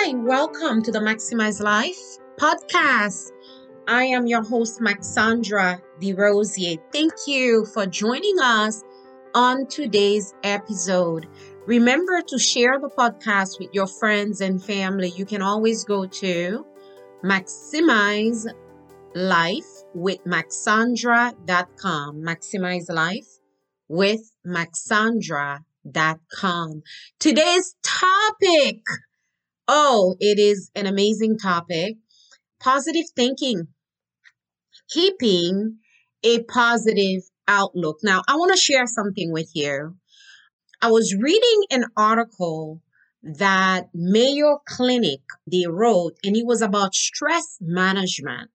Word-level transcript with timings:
Hi, 0.00 0.14
welcome 0.14 0.80
to 0.84 0.92
the 0.92 1.00
Maximize 1.00 1.60
Life 1.60 1.98
podcast. 2.38 3.32
I 3.88 4.04
am 4.04 4.28
your 4.28 4.44
host, 4.44 4.80
Maxandra 4.80 5.80
DeRosier. 6.00 6.78
Thank 6.92 7.14
you 7.26 7.66
for 7.66 7.84
joining 7.84 8.38
us 8.40 8.84
on 9.34 9.66
today's 9.66 10.34
episode. 10.44 11.26
Remember 11.66 12.22
to 12.28 12.38
share 12.38 12.78
the 12.78 12.90
podcast 12.90 13.58
with 13.58 13.70
your 13.72 13.88
friends 13.88 14.40
and 14.40 14.62
family. 14.62 15.08
You 15.08 15.26
can 15.26 15.42
always 15.42 15.82
go 15.84 16.06
to 16.06 16.64
Maximize 17.24 18.46
Life 19.16 19.82
with 19.94 20.22
Maxandra.com. 20.24 22.22
Maximize 22.22 22.88
Life 22.88 23.26
with 23.88 24.30
Maxandra.com. 24.46 26.82
Today's 27.18 27.74
topic 27.82 28.82
Oh, 29.68 30.16
it 30.18 30.38
is 30.38 30.70
an 30.74 30.86
amazing 30.86 31.36
topic. 31.38 31.96
Positive 32.58 33.04
thinking, 33.14 33.68
keeping 34.88 35.76
a 36.24 36.42
positive 36.44 37.22
outlook. 37.46 37.98
Now, 38.02 38.22
I 38.26 38.36
want 38.36 38.52
to 38.52 38.58
share 38.58 38.86
something 38.86 39.30
with 39.30 39.50
you. 39.54 39.96
I 40.80 40.90
was 40.90 41.14
reading 41.14 41.64
an 41.70 41.84
article 41.96 42.80
that 43.22 43.88
Mayo 43.94 44.58
Clinic 44.66 45.20
they 45.50 45.66
wrote, 45.68 46.14
and 46.24 46.36
it 46.36 46.46
was 46.46 46.62
about 46.62 46.94
stress 46.94 47.58
management. 47.60 48.50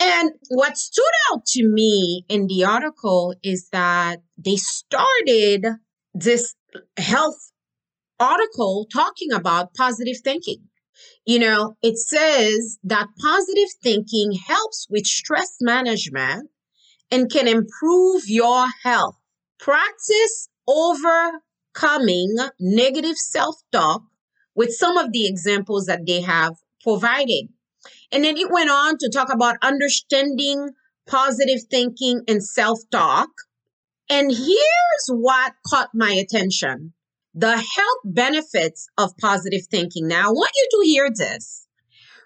And 0.00 0.32
what 0.48 0.76
stood 0.76 1.04
out 1.32 1.46
to 1.46 1.66
me 1.66 2.24
in 2.28 2.46
the 2.46 2.64
article 2.64 3.34
is 3.42 3.68
that 3.72 4.22
they 4.36 4.56
started 4.56 5.66
this 6.12 6.54
health 6.96 7.52
article 8.18 8.86
talking 8.92 9.32
about 9.32 9.74
positive 9.74 10.16
thinking. 10.22 10.68
You 11.26 11.38
know, 11.38 11.76
it 11.82 11.98
says 11.98 12.78
that 12.84 13.08
positive 13.20 13.68
thinking 13.82 14.32
helps 14.32 14.86
with 14.88 15.06
stress 15.06 15.56
management 15.60 16.50
and 17.10 17.30
can 17.30 17.48
improve 17.48 18.22
your 18.26 18.66
health. 18.82 19.16
Practice 19.58 20.48
overcoming 20.66 22.36
negative 22.60 23.16
self 23.16 23.56
talk 23.72 24.02
with 24.54 24.72
some 24.72 24.96
of 24.96 25.12
the 25.12 25.26
examples 25.26 25.86
that 25.86 26.06
they 26.06 26.20
have 26.20 26.54
provided. 26.82 27.48
And 28.12 28.24
then 28.24 28.36
it 28.36 28.50
went 28.50 28.70
on 28.70 28.98
to 28.98 29.10
talk 29.10 29.32
about 29.32 29.56
understanding 29.62 30.70
positive 31.06 31.60
thinking 31.70 32.22
and 32.28 32.42
self 32.42 32.80
talk. 32.90 33.28
And 34.08 34.30
here's 34.30 35.08
what 35.08 35.54
caught 35.68 35.90
my 35.94 36.12
attention 36.12 36.93
the 37.34 37.56
health 37.56 38.00
benefits 38.04 38.88
of 38.96 39.16
positive 39.18 39.66
thinking. 39.70 40.06
Now, 40.06 40.28
I 40.28 40.32
want 40.32 40.50
you 40.54 40.68
to 40.70 40.86
hear 40.86 41.10
this. 41.14 41.66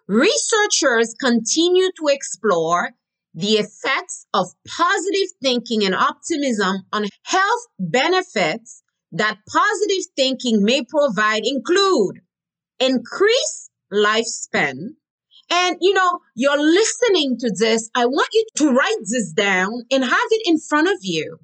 Researchers 0.06 1.14
continue 1.18 1.90
to 1.98 2.08
explore 2.08 2.90
the 3.34 3.54
effects 3.54 4.26
of 4.34 4.48
positive 4.66 5.28
thinking 5.42 5.84
and 5.84 5.94
optimism 5.94 6.84
on 6.92 7.06
health 7.24 7.66
benefits 7.78 8.82
that 9.12 9.38
positive 9.48 10.04
thinking 10.16 10.62
may 10.62 10.84
provide 10.84 11.42
include 11.44 12.20
increased 12.78 13.70
lifespan. 13.92 14.94
And 15.50 15.76
you 15.80 15.94
know, 15.94 16.18
you're 16.34 16.60
listening 16.60 17.38
to 17.38 17.50
this. 17.56 17.90
I 17.94 18.06
want 18.06 18.28
you 18.32 18.44
to 18.56 18.70
write 18.70 19.00
this 19.02 19.32
down 19.32 19.84
and 19.90 20.04
have 20.04 20.28
it 20.30 20.42
in 20.44 20.58
front 20.58 20.88
of 20.88 20.98
you. 21.02 21.38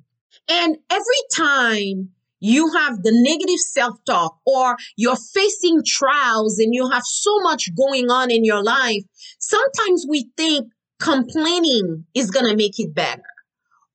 And 0.48 0.76
every 0.90 1.22
time 1.34 2.10
you 2.44 2.70
have 2.74 3.02
the 3.02 3.10
negative 3.10 3.58
self 3.58 3.96
talk 4.04 4.38
or 4.44 4.76
you're 4.96 5.16
facing 5.16 5.82
trials 5.84 6.58
and 6.58 6.74
you 6.74 6.90
have 6.90 7.02
so 7.04 7.38
much 7.40 7.74
going 7.74 8.10
on 8.10 8.30
in 8.30 8.44
your 8.44 8.62
life, 8.62 9.02
sometimes 9.38 10.04
we 10.06 10.28
think 10.36 10.68
complaining 11.00 12.04
is 12.14 12.30
going 12.30 12.46
to 12.46 12.56
make 12.56 12.78
it 12.78 12.94
better 12.94 13.22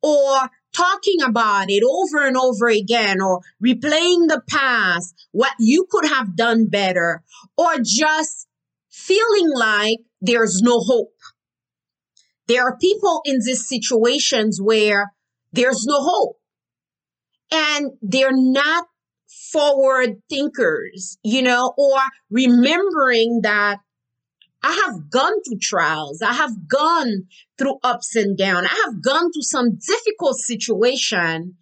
or 0.01 0.49
talking 0.75 1.21
about 1.23 1.65
it 1.69 1.83
over 1.83 2.25
and 2.25 2.37
over 2.37 2.67
again 2.67 3.21
or 3.21 3.41
replaying 3.63 4.27
the 4.27 4.41
past, 4.49 5.13
what 5.31 5.53
you 5.59 5.85
could 5.87 6.07
have 6.07 6.35
done 6.35 6.67
better, 6.67 7.21
or 7.55 7.75
just 7.83 8.47
feeling 8.89 9.51
like 9.53 9.97
there's 10.21 10.59
no 10.61 10.79
hope. 10.79 11.13
There 12.47 12.63
are 12.63 12.77
people 12.77 13.21
in 13.25 13.41
these 13.45 13.67
situations 13.67 14.59
where 14.59 15.11
there's 15.53 15.85
no 15.85 15.97
hope 15.99 16.38
and 17.51 17.91
they're 18.01 18.35
not 18.35 18.85
forward 19.51 20.21
thinkers, 20.29 21.17
you 21.23 21.41
know, 21.41 21.73
or 21.77 21.99
remembering 22.29 23.41
that 23.43 23.79
I 24.61 24.73
have 24.85 25.09
gone 25.09 25.41
through 25.43 25.59
trials. 25.61 26.21
I 26.21 26.33
have 26.33 26.67
gone 26.67 27.27
through 27.57 27.79
ups 27.83 28.15
and 28.15 28.37
downs. 28.37 28.67
I 28.69 28.83
have 28.85 29.01
gone 29.01 29.31
through 29.31 29.43
some 29.43 29.77
difficult 29.77 30.37
situation 30.37 31.55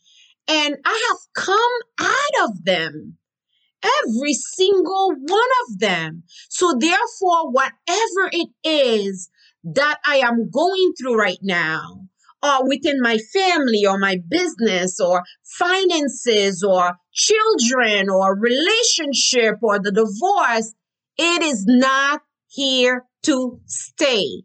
and 0.47 0.75
I 0.83 1.09
have 1.09 1.45
come 1.45 1.59
out 1.99 2.49
of 2.49 2.65
them. 2.65 3.17
Every 3.83 4.33
single 4.33 5.13
one 5.15 5.49
of 5.69 5.79
them. 5.79 6.23
So 6.49 6.73
therefore, 6.77 7.51
whatever 7.51 8.29
it 8.31 8.49
is 8.63 9.29
that 9.63 9.99
I 10.05 10.17
am 10.17 10.49
going 10.49 10.93
through 10.99 11.15
right 11.15 11.39
now, 11.43 12.07
or 12.43 12.67
within 12.67 13.01
my 13.01 13.17
family 13.17 13.85
or 13.85 13.97
my 13.97 14.17
business 14.29 14.99
or 14.99 15.23
finances 15.43 16.63
or 16.63 16.97
children 17.13 18.09
or 18.09 18.37
relationship 18.37 19.55
or 19.61 19.79
the 19.79 19.91
divorce, 19.91 20.73
it 21.17 21.41
is 21.41 21.65
not 21.65 22.21
here 22.47 23.05
to 23.23 23.59
stay. 23.65 24.43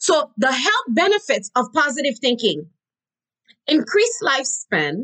So 0.00 0.30
the 0.36 0.52
health 0.52 0.86
benefits 0.88 1.50
of 1.56 1.66
positive 1.74 2.18
thinking, 2.20 2.66
increased 3.66 4.22
lifespan, 4.22 5.02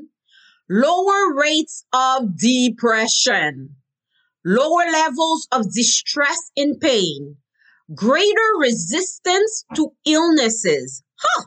lower 0.71 1.35
rates 1.35 1.85
of 1.93 2.39
depression, 2.39 3.75
lower 4.45 4.91
levels 4.93 5.49
of 5.51 5.73
distress 5.73 6.39
and 6.57 6.79
pain, 6.81 7.37
greater 7.93 8.51
resistance 8.61 9.65
to 9.75 9.91
illnesses. 10.07 11.03
Huh 11.19 11.47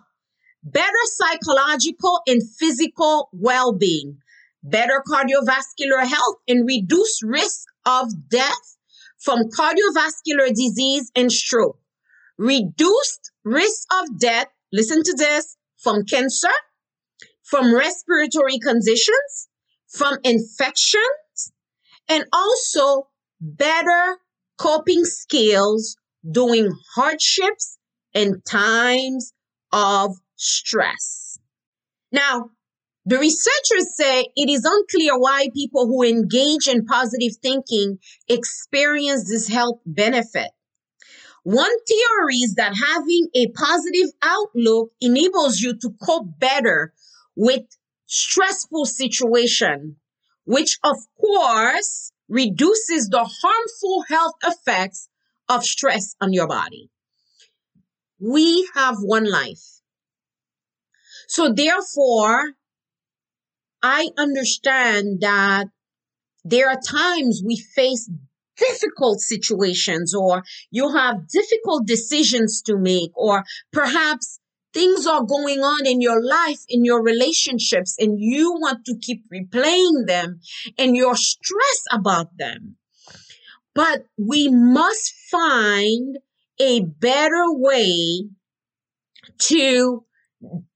better 0.64 1.04
psychological 1.16 2.22
and 2.28 2.42
physical 2.58 3.30
well 3.34 3.74
being, 3.74 4.18
better 4.64 5.04
cardiovascular 5.08 6.06
health, 6.06 6.38
and 6.48 6.66
reduced 6.68 7.24
risk 7.24 7.68
of 7.86 8.30
death 8.30 8.78
from 9.20 9.50
cardiovascular 9.50 10.50
disease 10.50 11.12
and 11.16 11.32
stroke, 11.32 11.80
reduced 12.38 13.32
risk 13.44 13.88
of 13.92 14.20
death, 14.20 14.48
listen 14.72 15.04
to 15.04 15.14
this, 15.18 15.58
from 15.78 16.04
cancer, 16.06 16.50
from 17.44 17.74
respiratory 17.74 18.60
conditions, 18.60 19.50
from 19.88 20.18
infections, 20.24 21.52
and 22.08 22.26
also 22.32 23.08
better 23.40 24.18
coping 24.58 25.04
skills 25.06 25.98
during 26.30 26.72
hardships 26.96 27.78
and 28.14 28.46
times 28.46 29.34
of 29.72 30.16
stress. 30.41 31.38
Now, 32.12 32.50
the 33.06 33.18
researchers 33.18 33.96
say 33.96 34.28
it 34.35 34.50
is 34.50 34.66
unclear 34.66 35.18
why 35.18 35.50
people 35.53 35.88
who 35.88 36.03
engage 36.03 36.68
in 36.68 36.85
positive 36.85 37.38
thinking 37.41 38.00
experience 38.28 39.29
this 39.29 39.47
health 39.47 39.79
benefit. 39.85 40.50
One 41.44 41.72
theory 41.85 42.38
is 42.38 42.56
that 42.56 42.75
having 42.75 43.28
a 43.34 43.47
positive 43.47 44.09
outlook 44.22 44.91
enables 45.02 45.59
you 45.59 45.75
to 45.78 45.96
cope 46.03 46.28
better 46.40 46.94
with 47.35 47.63
stressful 48.06 48.85
situation, 48.85 49.96
which 50.46 50.78
of 50.84 50.97
course 51.20 52.11
reduces 52.29 53.09
the 53.09 53.23
harmful 53.23 54.03
health 54.08 54.35
effects 54.44 55.09
of 55.49 55.66
stress 55.66 56.16
on 56.22 56.34
your 56.34 56.47
body. 56.47 56.90
We 58.20 58.70
have 58.76 58.97
one 58.99 59.29
life. 59.29 59.71
So 61.32 61.50
therefore, 61.50 62.56
I 63.82 64.10
understand 64.18 65.22
that 65.22 65.68
there 66.44 66.68
are 66.68 66.78
times 66.78 67.42
we 67.46 67.56
face 67.56 68.12
difficult 68.58 69.22
situations 69.22 70.14
or 70.14 70.44
you 70.72 70.94
have 70.94 71.30
difficult 71.30 71.88
decisions 71.88 72.62
to 72.64 72.76
make 72.78 73.12
or 73.16 73.46
perhaps 73.72 74.42
things 74.74 75.08
are 75.08 75.24
going 75.24 75.62
on 75.62 75.86
in 75.86 76.02
your 76.02 76.22
life, 76.22 76.60
in 76.68 76.84
your 76.84 77.02
relationships, 77.02 77.96
and 77.98 78.20
you 78.20 78.52
want 78.52 78.84
to 78.88 78.98
keep 79.02 79.24
replaying 79.34 80.08
them 80.08 80.42
and 80.78 80.98
you're 80.98 81.16
stressed 81.16 81.88
about 81.94 82.38
them. 82.38 82.76
But 83.74 84.04
we 84.18 84.50
must 84.50 85.14
find 85.32 86.20
a 86.60 86.82
better 86.82 87.46
way 87.54 88.26
to 89.48 90.04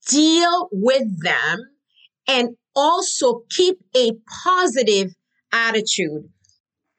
deal 0.08 0.70
with 0.72 1.24
them 1.24 1.60
and 2.28 2.58
also 2.76 3.44
keep 3.50 3.78
a 3.96 4.12
positive 4.44 5.12
attitude. 5.52 6.30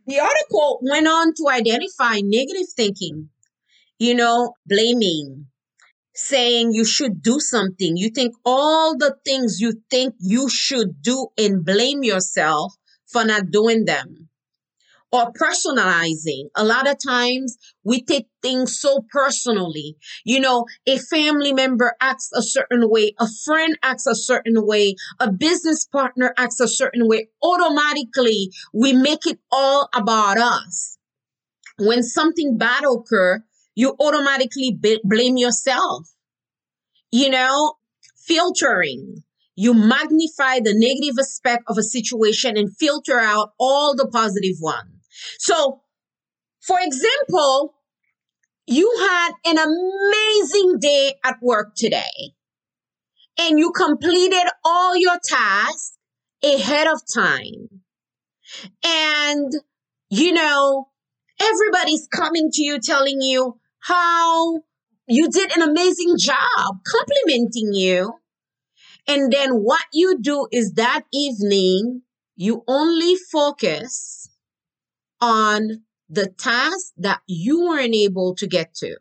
The 0.07 0.21
article 0.21 0.81
went 0.83 1.07
on 1.09 1.35
to 1.35 1.49
identify 1.51 2.21
negative 2.23 2.69
thinking, 2.77 3.31
you 3.99 4.15
know, 4.15 4.55
blaming, 4.67 5.47
saying 6.15 6.73
you 6.73 6.85
should 6.85 7.23
do 7.23 7.41
something. 7.41 7.97
You 7.97 8.11
think 8.11 8.35
all 8.45 8.97
the 8.97 9.17
things 9.25 9.61
you 9.61 9.83
think 9.91 10.15
you 10.21 10.49
should 10.49 11.03
do 11.03 11.29
and 11.39 11.65
blame 11.65 12.05
yourself 12.05 12.75
for 13.07 13.25
not 13.25 13.51
doing 13.51 13.85
them. 13.85 14.26
Or 15.13 15.33
personalizing. 15.33 16.51
A 16.57 16.65
lot 16.65 16.89
of 16.89 16.97
times 17.05 17.57
we 17.85 18.03
take 18.03 18.27
things 18.43 18.79
so 18.79 19.05
personally. 19.11 19.97
You 20.25 20.41
know, 20.41 20.67
a 20.87 20.99
family 20.99 21.53
member 21.53 21.95
acts 22.01 22.31
a 22.35 22.43
certain 22.43 22.89
way, 22.91 23.15
a 23.19 23.27
friend 23.45 23.79
acts 23.83 24.07
a 24.07 24.15
certain 24.15 24.67
way, 24.67 24.95
a 25.19 25.33
business 25.33 25.87
partner 25.87 26.35
acts 26.37 26.61
a 26.61 26.69
certain 26.69 27.09
way. 27.09 27.29
Automatically, 27.43 28.51
we 28.75 28.93
make 28.93 29.27
it 29.27 29.39
all 29.51 29.89
about 29.95 30.39
us. 30.39 30.99
When 31.79 32.03
something 32.03 32.59
bad 32.59 32.85
occur, 32.85 33.45
you 33.75 33.97
automatically 34.01 34.73
b- 34.73 35.01
blame 35.05 35.37
yourself. 35.39 36.09
You 37.11 37.31
know, 37.31 37.75
filtering. 38.17 39.25
You 39.57 39.75
magnify 39.75 40.61
the 40.61 40.73
negative 40.75 41.19
aspect 41.19 41.65
of 41.67 41.79
a 41.79 41.83
situation 41.83 42.57
and 42.57 42.77
filter 42.77 43.19
out 43.19 43.55
all 43.59 43.97
the 43.97 44.07
positive 44.07 44.57
one. 44.61 44.96
So, 45.39 45.83
for 46.61 46.79
example, 46.81 47.75
you 48.67 48.93
had 48.99 49.33
an 49.45 49.59
amazing 49.59 50.79
day 50.81 51.15
at 51.25 51.37
work 51.41 51.75
today 51.77 52.35
and 53.39 53.59
you 53.59 53.71
completed 53.71 54.45
all 54.65 54.97
your 54.97 55.19
tasks 55.25 55.97
ahead 56.43 56.89
of 56.89 57.01
time. 57.13 57.83
And, 58.85 59.53
you 60.11 60.33
know, 60.33 60.89
everybody's 61.41 62.09
coming 62.09 62.51
to 62.53 62.63
you 62.63 62.81
telling 62.81 63.21
you 63.21 63.59
how 63.81 64.61
you 65.07 65.31
did 65.31 65.53
an 65.53 65.63
amazing 65.63 66.17
job, 66.19 66.77
complimenting 66.91 67.73
you. 67.73 68.15
And 69.07 69.33
then 69.33 69.51
what 69.53 69.85
you 69.93 70.19
do 70.21 70.49
is 70.51 70.73
that 70.73 71.03
evening, 71.13 72.03
you 72.35 72.65
only 72.67 73.15
focus 73.31 74.29
on 75.21 75.83
the 76.09 76.29
task 76.29 76.93
that 76.97 77.21
you 77.27 77.61
weren't 77.63 77.95
able 77.95 78.35
to 78.37 78.47
get 78.47 78.75
to. 78.77 78.97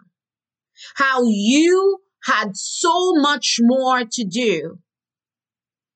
How 0.95 1.23
you 1.25 1.99
had 2.23 2.55
so 2.55 3.13
much 3.15 3.57
more 3.61 4.03
to 4.03 4.23
do. 4.23 4.79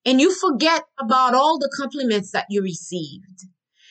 And 0.04 0.20
you 0.20 0.34
forget 0.34 0.84
about 0.98 1.34
all 1.34 1.58
the 1.58 1.72
compliments 1.76 2.30
that 2.32 2.46
you 2.48 2.62
received. 2.62 3.46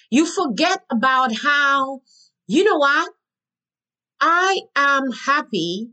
You 0.10 0.26
forget 0.26 0.82
about 0.90 1.36
how, 1.36 2.02
you 2.48 2.64
know 2.64 2.78
what? 2.78 3.12
I 4.20 4.62
am 4.76 5.12
happy 5.12 5.92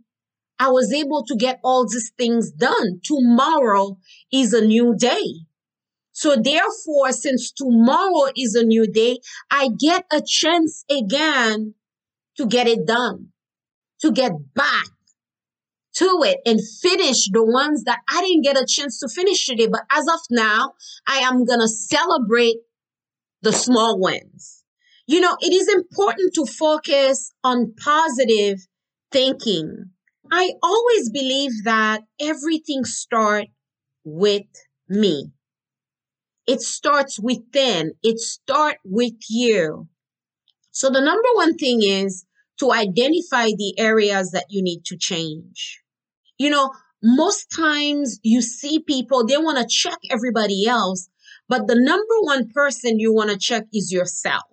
I 0.59 0.71
was 0.71 0.93
able 0.93 1.25
to 1.25 1.37
get 1.37 1.61
all 1.63 1.87
these 1.87 2.13
things 2.17 2.51
done. 2.51 3.01
Tomorrow 3.05 3.99
is 4.33 4.53
a 4.53 4.65
new 4.65 4.95
day. 4.97 5.47
So 6.17 6.35
therefore, 6.35 7.13
since 7.13 7.53
tomorrow 7.53 8.33
is 8.35 8.55
a 8.55 8.65
new 8.65 8.91
day, 8.91 9.19
I 9.51 9.69
get 9.79 10.07
a 10.11 10.23
chance 10.27 10.83
again 10.91 11.75
to 12.39 12.47
get 12.47 12.67
it 12.67 12.87
done, 12.87 13.33
to 14.01 14.11
get 14.13 14.33
back 14.55 14.87
to 15.97 16.23
it 16.25 16.39
and 16.47 16.59
finish 16.81 17.29
the 17.31 17.45
ones 17.45 17.85
that 17.85 17.99
I 18.09 18.23
didn't 18.23 18.45
get 18.45 18.57
a 18.57 18.65
chance 18.67 18.99
to 19.01 19.11
finish 19.11 19.45
today. 19.45 19.67
But 19.67 19.83
as 19.93 20.09
of 20.09 20.21
now, 20.31 20.73
I 21.07 21.19
am 21.19 21.45
going 21.45 21.61
to 21.61 21.69
celebrate 21.69 22.61
the 23.43 23.53
small 23.53 24.01
wins. 24.01 24.65
You 25.07 25.21
know, 25.21 25.37
it 25.43 25.53
is 25.53 25.69
important 25.69 26.33
to 26.37 26.47
focus 26.47 27.35
on 27.45 27.75
positive 27.77 28.67
thinking. 29.13 29.91
I 30.33 30.53
always 30.63 31.11
believe 31.11 31.65
that 31.65 32.05
everything 32.19 32.87
starts 32.87 33.51
with 34.03 34.47
me. 34.89 35.33
It 36.47 36.61
starts 36.61 37.19
within. 37.19 37.93
It 38.03 38.19
start 38.19 38.77
with 38.85 39.15
you. 39.29 39.89
So 40.71 40.91
the 40.91 41.01
number 41.01 41.29
one 41.35 41.57
thing 41.57 41.83
is 41.83 42.25
to 42.61 42.73
identify 42.73 43.47
the 43.47 43.75
areas 43.79 44.31
that 44.31 44.47
you 44.49 44.63
need 44.63 44.85
to 44.87 44.97
change. 44.97 45.83
You 46.39 46.51
know, 46.51 46.73
most 47.03 47.47
times 47.55 48.19
you 48.23 48.43
see 48.43 48.81
people, 48.81 49.27
they 49.27 49.37
want 49.37 49.59
to 49.59 49.67
check 49.69 49.99
everybody 50.11 50.67
else, 50.67 51.09
but 51.49 51.67
the 51.67 51.79
number 51.79 52.15
one 52.21 52.49
person 52.49 52.99
you 52.99 53.13
want 53.13 53.31
to 53.31 53.39
check 53.39 53.65
is 53.73 53.93
yourself. 53.93 54.45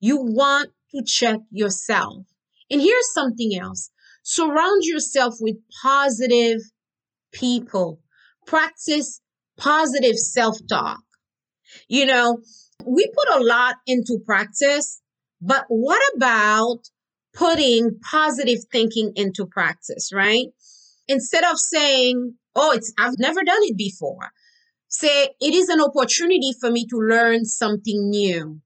You 0.00 0.18
want 0.18 0.70
to 0.94 1.02
check 1.04 1.40
yourself. 1.50 2.26
And 2.70 2.80
here's 2.80 3.12
something 3.12 3.58
else. 3.60 3.90
Surround 4.22 4.82
yourself 4.84 5.36
with 5.40 5.56
positive 5.82 6.60
people. 7.32 8.00
Practice 8.46 9.20
positive 9.56 10.16
self-talk. 10.16 11.00
You 11.88 12.06
know, 12.06 12.38
we 12.84 13.10
put 13.14 13.40
a 13.40 13.44
lot 13.44 13.76
into 13.86 14.18
practice, 14.24 15.00
but 15.40 15.64
what 15.68 16.02
about 16.16 16.80
putting 17.34 17.98
positive 18.10 18.60
thinking 18.72 19.12
into 19.14 19.46
practice, 19.46 20.10
right? 20.12 20.46
Instead 21.08 21.44
of 21.44 21.58
saying, 21.58 22.34
oh, 22.54 22.72
it's, 22.72 22.92
I've 22.98 23.18
never 23.18 23.44
done 23.44 23.62
it 23.62 23.76
before. 23.76 24.30
Say, 24.88 25.28
it 25.40 25.54
is 25.54 25.68
an 25.68 25.80
opportunity 25.80 26.52
for 26.58 26.70
me 26.70 26.86
to 26.86 26.96
learn 26.96 27.44
something 27.44 28.08
new. 28.08 28.60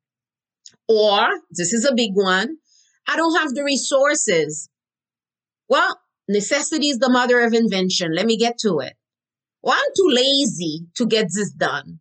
Or, 0.89 1.29
this 1.51 1.73
is 1.73 1.85
a 1.85 1.95
big 1.95 2.13
one, 2.15 2.57
I 3.07 3.17
don't 3.17 3.39
have 3.39 3.55
the 3.55 3.65
resources. 3.65 4.69
Well, 5.69 5.99
necessity 6.29 6.89
is 6.89 6.99
the 6.99 7.11
mother 7.11 7.41
of 7.41 7.53
invention. 7.53 8.15
Let 8.15 8.27
me 8.27 8.37
get 8.37 8.59
to 8.59 8.79
it. 8.81 8.95
Well, 9.63 9.77
I'm 9.77 9.93
too 9.97 10.11
lazy 10.15 10.87
to 10.97 11.07
get 11.07 11.27
this 11.35 11.53
done 11.53 12.01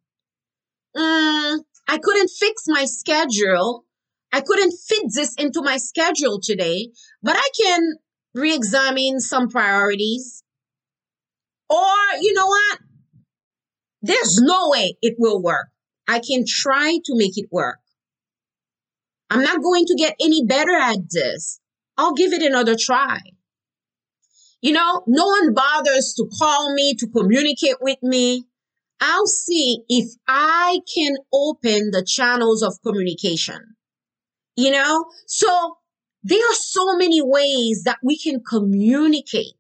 mm, 1.00 1.60
I 1.88 1.98
couldn't 1.98 2.30
fix 2.30 2.64
my 2.68 2.86
schedule. 2.86 3.86
I 4.32 4.42
couldn't 4.42 4.74
fit 4.88 5.06
this 5.14 5.34
into 5.36 5.62
my 5.62 5.78
schedule 5.78 6.40
today, 6.42 6.90
but 7.24 7.36
I 7.36 7.50
can 7.60 7.96
re 8.34 8.54
examine 8.54 9.20
some 9.20 9.50
priorities. 9.50 10.44
Or, 11.70 11.96
you 12.22 12.34
know 12.34 12.48
what? 12.48 12.80
There's 14.02 14.40
no 14.42 14.70
way 14.70 14.98
it 15.02 15.16
will 15.18 15.42
work. 15.42 15.68
I 16.08 16.20
can 16.20 16.46
try 16.48 17.00
to 17.06 17.16
make 17.16 17.38
it 17.38 17.50
work. 17.52 17.80
I'm 19.30 19.44
not 19.44 19.62
going 19.62 19.86
to 19.86 19.96
get 19.96 20.16
any 20.20 20.44
better 20.46 20.76
at 20.76 20.98
this. 21.12 21.60
I'll 21.98 22.14
give 22.14 22.34
it 22.34 22.42
another 22.42 22.76
try. 22.80 23.20
You 24.62 24.74
know, 24.74 25.04
no 25.08 25.28
one 25.28 25.54
bothers 25.54 26.14
to 26.18 26.28
call 26.40 26.74
me, 26.74 26.96
to 26.96 27.08
communicate 27.08 27.78
with 27.82 28.02
me. 28.02 28.46
I'll 29.02 29.28
see 29.28 29.84
if 29.88 30.12
I 30.28 30.80
can 30.94 31.16
open 31.34 31.92
the 31.92 32.04
channels 32.06 32.62
of 32.62 32.82
communication. 32.86 33.76
You 34.56 34.72
know, 34.72 35.06
so 35.26 35.78
there 36.24 36.40
are 36.40 36.56
so 36.56 36.98
many 36.98 37.22
ways 37.22 37.84
that 37.86 38.00
we 38.04 38.18
can 38.18 38.42
communicate 38.48 39.54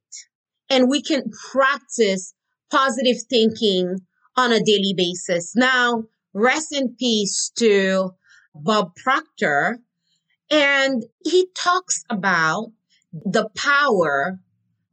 and 0.69 0.89
we 0.89 1.01
can 1.01 1.31
practice 1.51 2.33
positive 2.69 3.17
thinking 3.29 3.99
on 4.35 4.51
a 4.51 4.61
daily 4.61 4.93
basis. 4.95 5.55
Now, 5.55 6.03
rest 6.33 6.73
in 6.73 6.95
peace 6.97 7.51
to 7.57 8.11
Bob 8.53 8.95
Proctor. 8.95 9.79
And 10.51 11.03
he 11.23 11.47
talks 11.55 12.03
about 12.09 12.71
the 13.13 13.49
power 13.55 14.39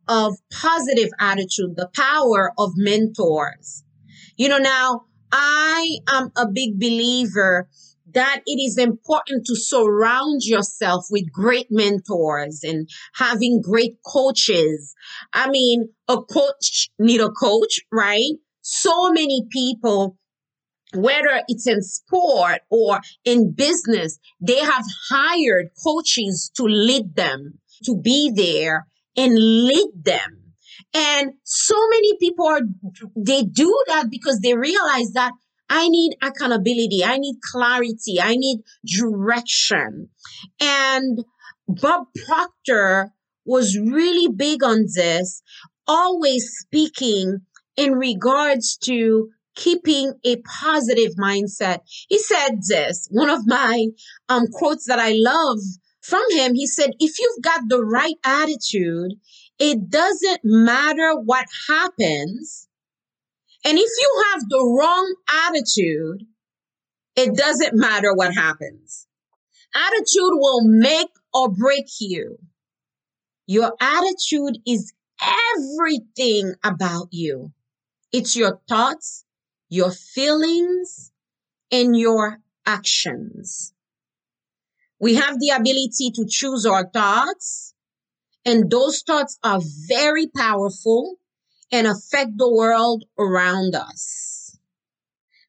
of 0.08 0.36
positive 0.52 1.10
attitude, 1.18 1.76
the 1.76 1.90
power 1.94 2.52
of 2.58 2.72
mentors. 2.76 3.82
You 4.36 4.48
know, 4.48 4.58
now 4.58 5.02
I 5.32 5.98
am 6.12 6.30
a 6.36 6.46
big 6.46 6.78
believer 6.78 7.68
that 8.12 8.42
it 8.46 8.58
is 8.62 8.78
important 8.78 9.44
to 9.46 9.56
surround 9.56 10.42
yourself 10.44 11.06
with 11.10 11.30
great 11.32 11.66
mentors 11.70 12.60
and 12.62 12.88
having 13.14 13.60
great 13.60 13.96
coaches. 14.06 14.94
I 15.32 15.50
mean, 15.50 15.88
a 16.08 16.18
coach 16.22 16.90
need 16.98 17.20
a 17.20 17.30
coach, 17.30 17.80
right? 17.92 18.32
So 18.62 19.10
many 19.10 19.42
people 19.50 20.16
whether 20.94 21.42
it's 21.48 21.66
in 21.66 21.82
sport 21.82 22.60
or 22.70 23.00
in 23.24 23.52
business, 23.52 24.18
they 24.40 24.58
have 24.58 24.84
hired 25.10 25.70
coaches 25.84 26.50
to 26.56 26.64
lead 26.64 27.16
them, 27.16 27.58
to 27.84 28.00
be 28.00 28.30
there 28.34 28.86
and 29.16 29.34
lead 29.34 29.90
them. 30.02 30.45
And 30.98 31.34
so 31.44 31.74
many 31.90 32.16
people 32.16 32.46
are, 32.46 32.62
they 33.14 33.42
do 33.42 33.70
that 33.88 34.06
because 34.10 34.40
they 34.40 34.54
realize 34.54 35.12
that 35.12 35.32
I 35.68 35.88
need 35.88 36.16
accountability. 36.22 37.04
I 37.04 37.18
need 37.18 37.36
clarity. 37.52 38.18
I 38.18 38.36
need 38.36 38.60
direction. 38.86 40.08
And 40.58 41.22
Bob 41.68 42.06
Proctor 42.26 43.12
was 43.44 43.78
really 43.78 44.32
big 44.34 44.64
on 44.64 44.86
this, 44.94 45.42
always 45.86 46.48
speaking 46.60 47.40
in 47.76 47.92
regards 47.92 48.78
to 48.84 49.28
keeping 49.54 50.14
a 50.24 50.36
positive 50.60 51.12
mindset. 51.20 51.80
He 52.08 52.18
said 52.18 52.60
this, 52.68 53.06
one 53.10 53.28
of 53.28 53.46
my 53.46 53.88
um, 54.30 54.46
quotes 54.50 54.86
that 54.86 54.98
I 54.98 55.12
love 55.14 55.58
from 56.00 56.24
him. 56.30 56.54
He 56.54 56.66
said, 56.66 56.92
if 57.00 57.18
you've 57.18 57.42
got 57.42 57.62
the 57.68 57.84
right 57.84 58.16
attitude, 58.24 59.12
it 59.58 59.88
doesn't 59.88 60.40
matter 60.44 61.14
what 61.16 61.46
happens. 61.68 62.68
And 63.64 63.78
if 63.78 63.90
you 64.00 64.24
have 64.32 64.48
the 64.48 64.76
wrong 64.78 65.14
attitude, 65.46 66.26
it 67.16 67.34
doesn't 67.34 67.74
matter 67.74 68.14
what 68.14 68.34
happens. 68.34 69.06
Attitude 69.74 70.32
will 70.32 70.62
make 70.64 71.08
or 71.32 71.50
break 71.50 71.86
you. 72.00 72.38
Your 73.46 73.74
attitude 73.80 74.58
is 74.66 74.92
everything 75.56 76.54
about 76.62 77.08
you. 77.10 77.52
It's 78.12 78.36
your 78.36 78.60
thoughts, 78.68 79.24
your 79.68 79.90
feelings, 79.90 81.12
and 81.70 81.96
your 81.96 82.38
actions. 82.64 83.72
We 84.98 85.16
have 85.16 85.38
the 85.38 85.50
ability 85.50 86.10
to 86.14 86.26
choose 86.28 86.66
our 86.66 86.88
thoughts, 86.88 87.74
and 88.46 88.70
those 88.70 89.02
thoughts 89.02 89.38
are 89.42 89.60
very 89.88 90.28
powerful 90.28 91.16
and 91.72 91.86
affect 91.86 92.30
the 92.36 92.50
world 92.50 93.04
around 93.18 93.74
us. 93.74 94.56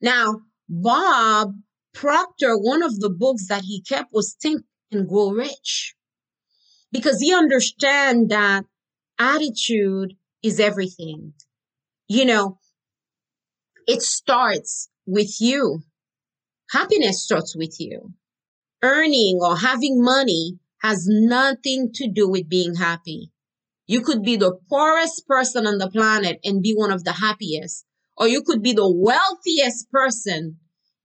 Now, 0.02 0.42
Bob 0.68 1.54
Proctor, 1.94 2.58
one 2.58 2.82
of 2.82 3.00
the 3.00 3.12
books 3.12 3.48
that 3.48 3.64
he 3.64 3.82
kept 3.82 4.12
was 4.12 4.36
Think 4.42 4.64
and 4.92 5.08
Grow 5.08 5.30
Rich 5.30 5.96
because 6.92 7.20
he 7.20 7.34
understand 7.34 8.30
that 8.30 8.66
attitude 9.20 10.16
is 10.42 10.60
everything. 10.60 11.34
You 12.08 12.26
know, 12.26 12.60
it 13.88 14.02
starts 14.02 14.90
with 15.06 15.40
you. 15.40 15.84
Happiness 16.72 17.24
starts 17.24 17.56
with 17.56 17.80
you. 17.80 18.14
Earning 18.82 19.40
or 19.42 19.58
having 19.58 20.04
money 20.04 20.60
has 20.82 21.06
nothing 21.08 21.92
to 21.94 22.10
do 22.10 22.30
with 22.30 22.50
being 22.50 22.76
happy. 22.76 23.32
You 23.88 24.02
could 24.02 24.22
be 24.22 24.36
the 24.36 24.58
poorest 24.70 25.26
person 25.28 25.66
on 25.66 25.78
the 25.78 25.90
planet 25.90 26.40
and 26.44 26.62
be 26.62 26.74
one 26.76 26.92
of 26.92 27.04
the 27.04 27.14
happiest, 27.14 27.86
or 28.18 28.28
you 28.28 28.42
could 28.42 28.62
be 28.62 28.74
the 28.74 28.90
wealthiest 28.90 29.90
person 29.92 30.58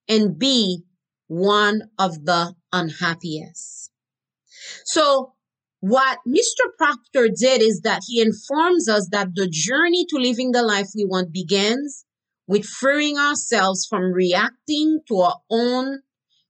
and 0.09 0.39
be 0.39 0.83
one 1.29 1.83
of 1.99 2.25
the 2.25 2.55
unhappiest. 2.73 3.91
So 4.85 5.35
what 5.81 6.19
Mr. 6.27 6.71
Proctor 6.77 7.29
did 7.29 7.63
is 7.63 7.81
that 7.83 8.03
he 8.07 8.21
informs 8.21 8.89
us 8.89 9.09
that 9.11 9.35
the 9.35 9.49
journey 9.49 10.05
to 10.11 10.17
living 10.17 10.53
the 10.53 10.63
life 10.63 10.89
we 10.95 11.05
want 11.05 11.33
begins 11.33 12.05
with 12.47 12.65
freeing 12.65 13.19
ourselves 13.19 13.87
from 13.89 14.13
reacting 14.13 15.01
to 15.09 15.17
our 15.19 15.41
own 15.51 16.01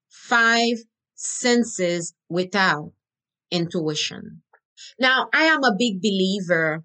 five 0.08 0.78
senses 1.14 2.14
without 2.28 2.92
intuition. 3.52 4.42
Now, 4.98 5.28
I 5.32 5.44
am 5.44 5.62
a 5.62 5.76
big 5.78 6.00
believer 6.00 6.84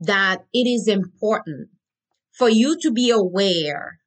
that 0.00 0.46
it 0.54 0.66
is 0.66 0.88
important 0.88 1.68
for 2.32 2.48
you 2.48 2.78
to 2.80 2.90
be 2.90 3.10
aware 3.10 3.98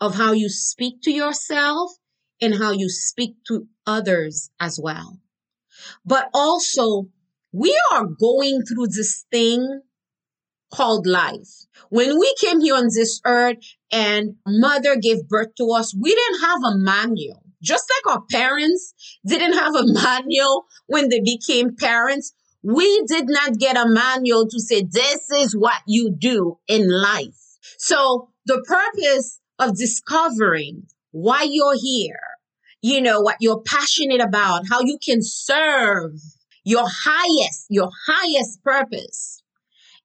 of 0.00 0.16
how 0.16 0.32
you 0.32 0.48
speak 0.48 1.02
to 1.02 1.12
yourself 1.12 1.92
and 2.40 2.56
how 2.56 2.72
you 2.72 2.88
speak 2.88 3.36
to 3.48 3.68
others 3.86 4.50
as 4.58 4.80
well. 4.82 5.20
But 6.04 6.30
also, 6.34 7.08
we 7.52 7.78
are 7.92 8.06
going 8.06 8.62
through 8.62 8.88
this 8.88 9.24
thing 9.30 9.82
called 10.72 11.06
life. 11.06 11.66
When 11.88 12.18
we 12.18 12.34
came 12.40 12.60
here 12.60 12.74
on 12.74 12.88
this 12.92 13.20
earth 13.24 13.58
and 13.92 14.36
mother 14.46 14.96
gave 14.96 15.28
birth 15.28 15.54
to 15.58 15.70
us, 15.70 15.94
we 15.94 16.10
didn't 16.10 16.40
have 16.40 16.58
a 16.64 16.78
manual. 16.78 17.43
Just 17.64 17.90
like 17.90 18.14
our 18.14 18.22
parents 18.30 18.94
didn't 19.26 19.54
have 19.54 19.74
a 19.74 19.86
manual 19.86 20.66
when 20.86 21.08
they 21.08 21.20
became 21.20 21.74
parents, 21.74 22.32
we 22.62 23.04
did 23.06 23.26
not 23.28 23.58
get 23.58 23.76
a 23.76 23.88
manual 23.88 24.46
to 24.48 24.60
say, 24.60 24.82
this 24.82 25.30
is 25.30 25.56
what 25.56 25.82
you 25.86 26.14
do 26.16 26.58
in 26.68 26.90
life. 26.90 27.58
So 27.78 28.28
the 28.46 28.62
purpose 28.66 29.40
of 29.58 29.76
discovering 29.76 30.86
why 31.10 31.46
you're 31.48 31.78
here, 31.80 32.20
you 32.82 33.00
know, 33.00 33.20
what 33.20 33.36
you're 33.40 33.62
passionate 33.62 34.20
about, 34.20 34.64
how 34.68 34.80
you 34.80 34.98
can 35.02 35.22
serve 35.22 36.12
your 36.64 36.86
highest, 36.86 37.66
your 37.68 37.90
highest 38.06 38.62
purpose 38.62 39.42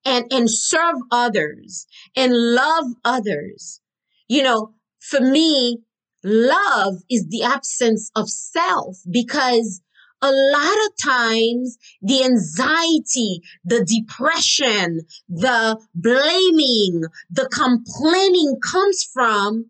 and, 0.05 0.25
and 0.31 0.49
serve 0.49 0.95
others 1.11 1.87
and 2.15 2.33
love 2.33 2.85
others. 3.03 3.81
You 4.27 4.43
know, 4.43 4.73
for 4.99 5.19
me, 5.19 5.79
love 6.23 7.03
is 7.09 7.27
the 7.29 7.43
absence 7.43 8.11
of 8.15 8.29
self 8.29 8.97
because 9.09 9.81
a 10.21 10.31
lot 10.31 10.77
of 10.87 10.91
times 11.01 11.77
the 12.01 12.23
anxiety, 12.23 13.41
the 13.63 13.85
depression, 13.85 15.01
the 15.29 15.79
blaming, 15.95 17.03
the 17.29 17.47
complaining 17.47 18.59
comes 18.61 19.07
from 19.13 19.67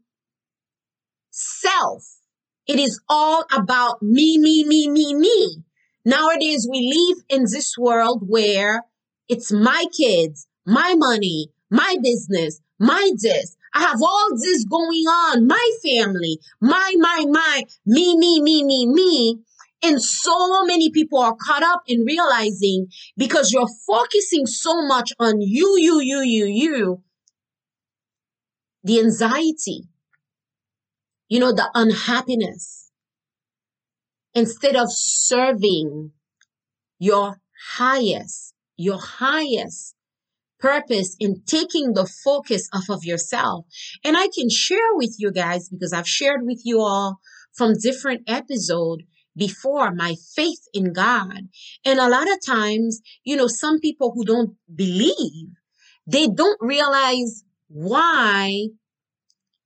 self. 1.29 2.03
It 2.67 2.79
is 2.79 2.99
all 3.07 3.45
about 3.51 4.01
me, 4.01 4.37
me, 4.37 4.63
me, 4.63 4.89
me, 4.89 5.13
me. 5.13 5.63
Nowadays, 6.05 6.67
we 6.69 6.91
live 6.95 7.23
in 7.29 7.43
this 7.43 7.77
world 7.77 8.23
where 8.27 8.83
it's 9.27 9.51
my 9.51 9.85
kids, 9.95 10.47
my 10.65 10.95
money, 10.95 11.51
my 11.69 11.95
business, 12.01 12.61
my 12.79 13.11
this. 13.21 13.55
I 13.73 13.81
have 13.81 14.01
all 14.01 14.29
this 14.35 14.65
going 14.65 15.05
on, 15.05 15.47
my 15.47 15.71
family, 15.83 16.39
my, 16.59 16.93
my, 16.97 17.25
my, 17.29 17.63
me, 17.85 18.17
me, 18.17 18.41
me, 18.41 18.63
me, 18.63 18.85
me. 18.87 19.39
And 19.81 20.01
so 20.01 20.65
many 20.65 20.89
people 20.89 21.19
are 21.19 21.35
caught 21.39 21.63
up 21.63 21.83
in 21.87 22.03
realizing 22.05 22.87
because 23.15 23.51
you're 23.53 23.69
focusing 23.87 24.45
so 24.45 24.85
much 24.85 25.11
on 25.19 25.39
you, 25.39 25.77
you, 25.77 26.01
you, 26.01 26.19
you, 26.21 26.45
you, 26.45 27.03
the 28.83 28.99
anxiety, 28.99 29.83
you 31.29 31.39
know, 31.39 31.53
the 31.53 31.69
unhappiness, 31.73 32.91
instead 34.33 34.75
of 34.75 34.87
serving 34.91 36.11
your 36.97 37.39
highest, 37.75 38.53
your 38.75 38.99
highest 38.99 39.95
purpose 40.59 41.15
in 41.19 41.41
taking 41.45 41.93
the 41.93 42.05
focus 42.05 42.69
off 42.73 42.89
of 42.89 43.03
yourself. 43.03 43.65
And 44.03 44.17
I 44.17 44.27
can 44.27 44.49
share 44.49 44.93
with 44.93 45.15
you 45.17 45.31
guys 45.31 45.69
because 45.69 45.93
I've 45.93 46.07
shared 46.07 46.41
with 46.43 46.61
you 46.63 46.81
all 46.81 47.19
from 47.53 47.73
different 47.81 48.21
episodes 48.27 49.03
before 49.35 49.93
my 49.93 50.15
faith 50.35 50.61
in 50.73 50.93
God. 50.93 51.49
And 51.85 51.99
a 51.99 52.09
lot 52.09 52.29
of 52.29 52.45
times, 52.45 53.01
you 53.23 53.35
know, 53.35 53.47
some 53.47 53.79
people 53.79 54.11
who 54.13 54.25
don't 54.25 54.55
believe, 54.73 55.49
they 56.05 56.27
don't 56.27 56.59
realize 56.61 57.43
why 57.67 58.67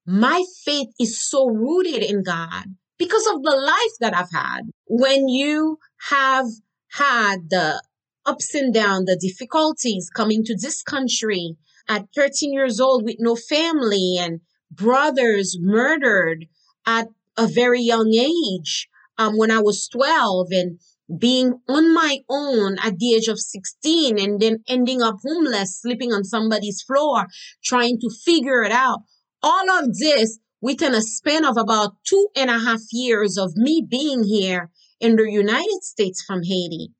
my 0.06 0.44
faith 0.64 0.90
is 1.00 1.28
so 1.28 1.48
rooted 1.48 2.04
in 2.04 2.24
God 2.24 2.76
because 2.98 3.26
of 3.28 3.42
the 3.42 3.56
life 3.56 3.98
that 4.00 4.16
I've 4.16 4.32
had. 4.32 4.62
When 4.86 5.28
you 5.28 5.80
have 6.10 6.48
had 6.92 7.50
the 7.50 7.82
ups 8.25 8.53
and 8.56 8.74
downs, 8.74 9.06
the 9.06 9.15
difficulties 9.15 10.10
coming 10.13 10.44
to 10.46 10.56
this 10.56 10.82
country 10.82 11.56
at 11.88 12.08
13 12.15 12.53
years 12.53 12.80
old 12.80 13.03
with 13.03 13.18
no 13.20 13.36
family 13.36 14.18
and 14.20 14.42
brothers 14.72 15.58
murdered 15.60 16.46
at 16.86 17.08
a 17.38 17.48
very 17.48 17.82
young 17.82 18.13
age, 18.13 18.88
um, 19.18 19.38
when 19.38 19.51
I 19.51 19.60
was 19.60 19.88
12 19.88 20.48
and 20.51 20.80
being 21.20 21.60
on 21.68 21.94
my 21.94 22.20
own 22.30 22.77
at 22.84 22.98
the 22.98 23.13
age 23.13 23.27
of 23.27 23.39
16 23.39 24.20
and 24.20 24.39
then 24.39 24.63
ending 24.68 25.01
up 25.01 25.18
homeless, 25.24 25.80
sleeping 25.82 26.13
on 26.13 26.24
somebody's 26.24 26.82
floor, 26.82 27.27
trying 27.63 28.00
to 28.00 28.10
figure 28.24 28.63
it 28.63 28.72
out. 28.72 29.01
All 29.42 29.70
of 29.70 29.98
this 29.98 30.39
within 30.62 30.96
a 30.96 31.01
span 31.01 31.44
of 31.44 31.58
about 31.58 31.96
two 32.08 32.30
and 32.36 32.50
a 32.50 32.58
half 32.60 32.80
years 32.92 33.38
of 33.38 33.56
me 33.56 33.86
being 33.88 34.24
here 34.24 34.72
in 35.00 35.18
the 35.18 35.30
United 35.30 35.84
States 35.84 36.24
from 36.25 36.44
Haiti. 36.44 36.92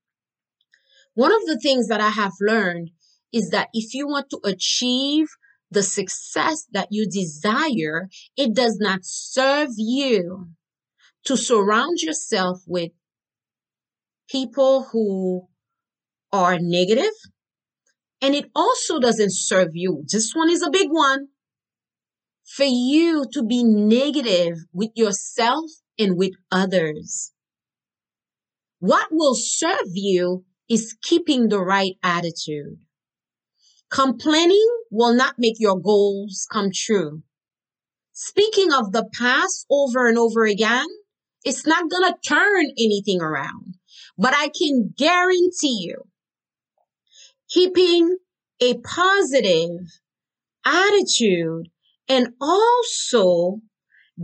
One 1.16 1.32
of 1.32 1.46
the 1.46 1.60
things 1.60 1.88
that 1.88 2.02
I 2.02 2.10
have 2.10 2.34
learned 2.42 2.90
is 3.32 3.50
that 3.50 3.70
if 3.74 3.94
you 3.94 4.08
want 4.08 4.30
to 4.32 4.40
achieve 4.44 5.28
the 5.70 5.84
success 5.84 6.68
that 6.72 6.88
you 6.92 7.08
desire, 7.10 8.10
it 8.38 8.54
does 8.54 8.78
not 8.80 9.00
serve 9.04 9.70
you 9.78 10.50
to 11.26 11.38
surround 11.38 12.00
yourself 12.00 12.60
with 12.68 12.92
people 14.30 14.88
who 14.92 15.48
are 16.32 16.58
negative, 16.60 17.14
and 18.22 18.34
it 18.36 18.50
also 18.56 19.00
doesn't 19.00 19.34
serve 19.34 19.70
you. 19.74 20.04
This 20.12 20.34
one 20.34 20.50
is 20.50 20.62
a 20.62 20.72
big 20.72 20.90
one. 20.90 21.28
For 22.44 22.66
you 22.66 23.26
to 23.34 23.44
be 23.44 23.64
negative 23.64 24.58
with 24.74 24.92
yourself 24.96 25.66
and 25.98 26.18
with 26.18 26.34
others. 26.52 27.32
What 28.80 29.08
will 29.12 29.36
serve 29.36 29.88
you 29.94 30.46
is 30.70 30.96
keeping 31.02 31.50
the 31.50 31.60
right 31.60 31.96
attitude. 32.04 32.78
Complaining 33.92 34.68
will 34.90 35.14
not 35.14 35.36
make 35.38 35.60
your 35.60 35.80
goals 35.80 36.48
come 36.52 36.70
true. 36.74 37.24
speaking 38.14 38.72
of 38.72 38.92
the 38.92 39.06
past 39.18 39.66
over 39.70 40.08
and 40.08 40.18
over 40.18 40.46
again, 40.46 40.86
it's 41.44 41.66
not 41.66 41.90
going 41.90 42.12
to 42.12 42.18
turn 42.28 42.66
anything 42.78 43.22
around. 43.22 43.76
But 44.18 44.34
I 44.36 44.50
can 44.50 44.94
guarantee 44.98 45.80
you, 45.82 46.04
keeping 47.50 48.18
a 48.62 48.78
positive 48.80 49.72
attitude 50.66 51.70
and 52.08 52.30
also 52.40 53.60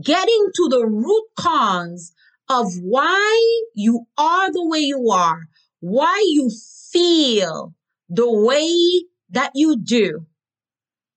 getting 0.02 0.50
to 0.56 0.68
the 0.70 0.86
root 0.86 1.26
cause 1.36 2.14
of 2.48 2.68
why 2.82 3.62
you 3.76 4.06
are 4.18 4.52
the 4.52 4.66
way 4.68 4.80
you 4.80 5.10
are, 5.12 5.49
why 5.80 6.24
you 6.28 6.50
feel 6.92 7.74
the 8.10 8.32
way 8.32 9.06
that 9.30 9.52
you 9.56 9.78
do. 9.78 10.26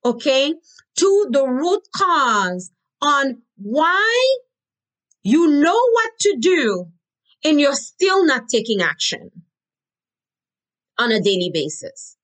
Okay. 0.05 0.53
To 0.97 1.27
the 1.31 1.45
root 1.47 1.81
cause 1.95 2.71
on 3.01 3.41
why 3.57 4.35
you 5.23 5.49
know 5.49 5.79
what 5.91 6.11
to 6.21 6.37
do 6.39 6.87
and 7.43 7.59
you're 7.59 7.75
still 7.75 8.25
not 8.25 8.43
taking 8.49 8.81
action 8.81 9.31
on 10.97 11.11
a 11.11 11.21
daily 11.21 11.49
basis. 11.53 12.17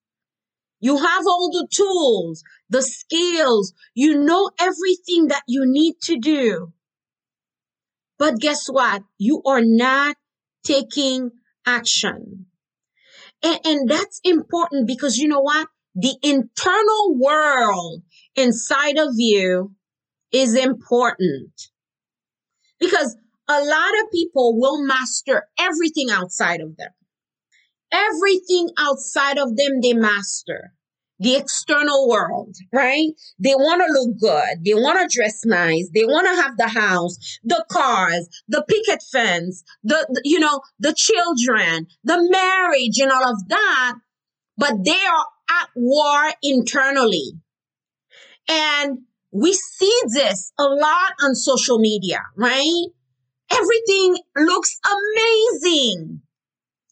You 0.80 0.98
have 0.98 1.28
all 1.28 1.50
the 1.52 1.68
tools, 1.70 2.44
the 2.70 2.82
skills, 2.82 3.74
you 3.94 4.24
know 4.24 4.50
everything 4.60 5.28
that 5.28 5.44
you 5.48 5.66
need 5.66 5.96
to 6.04 6.18
do. 6.18 6.74
But 8.18 8.40
guess 8.40 8.68
what? 8.68 9.04
You 9.18 9.42
are 9.46 9.64
not 9.64 10.16
taking 10.64 11.32
action. 11.78 12.46
And, 13.44 13.60
and 13.66 13.90
that's 13.90 14.20
important 14.24 14.88
because 14.88 15.18
you 15.18 15.28
know 15.28 15.42
what? 15.42 15.68
The 15.96 16.16
internal 16.22 17.16
world 17.16 18.04
inside 18.36 18.98
of 18.98 19.10
you 19.16 19.74
is 20.32 20.56
important. 20.56 21.52
Because 22.80 23.18
a 23.48 23.60
lot 23.60 23.94
of 24.04 24.12
people 24.12 24.60
will 24.60 24.86
master 24.86 25.48
everything 25.60 26.10
outside 26.12 26.62
of 26.62 26.78
them. 26.78 26.92
Everything 27.92 28.70
outside 28.78 29.38
of 29.38 29.58
them, 29.58 29.82
they 29.82 29.94
master 29.94 30.74
the 31.20 31.36
external 31.36 32.08
world, 32.08 32.56
right? 32.74 33.10
They 33.40 33.54
want 33.54 33.82
to 33.86 33.92
look 33.92 34.18
good. 34.20 34.64
They 34.64 34.74
want 34.74 35.00
to 35.00 35.16
dress 35.16 35.42
nice. 35.46 35.90
They 35.94 36.06
want 36.06 36.28
to 36.28 36.42
have 36.42 36.58
the 36.58 36.68
house, 36.68 37.40
the 37.44 37.66
cars, 37.70 38.30
the 38.48 38.64
picket 38.68 39.04
fence, 39.12 39.64
the, 39.84 40.08
the, 40.10 40.22
you 40.24 40.40
know, 40.40 40.62
the 40.80 40.94
children, 40.96 41.88
the 42.04 42.28
marriage 42.32 43.00
and 43.00 43.12
all 43.12 43.32
of 43.32 43.48
that. 43.50 43.96
But 44.58 44.84
they 44.86 44.92
are 44.92 45.26
at 45.62 45.70
war 45.76 46.32
internally. 46.42 47.34
And 48.48 49.00
we 49.32 49.54
see 49.54 49.94
this 50.14 50.52
a 50.58 50.64
lot 50.64 51.14
on 51.24 51.36
social 51.36 51.80
media, 51.80 52.20
right? 52.36 52.86
Everything 53.52 54.18
looks 54.38 54.80
amazing. 54.86 56.22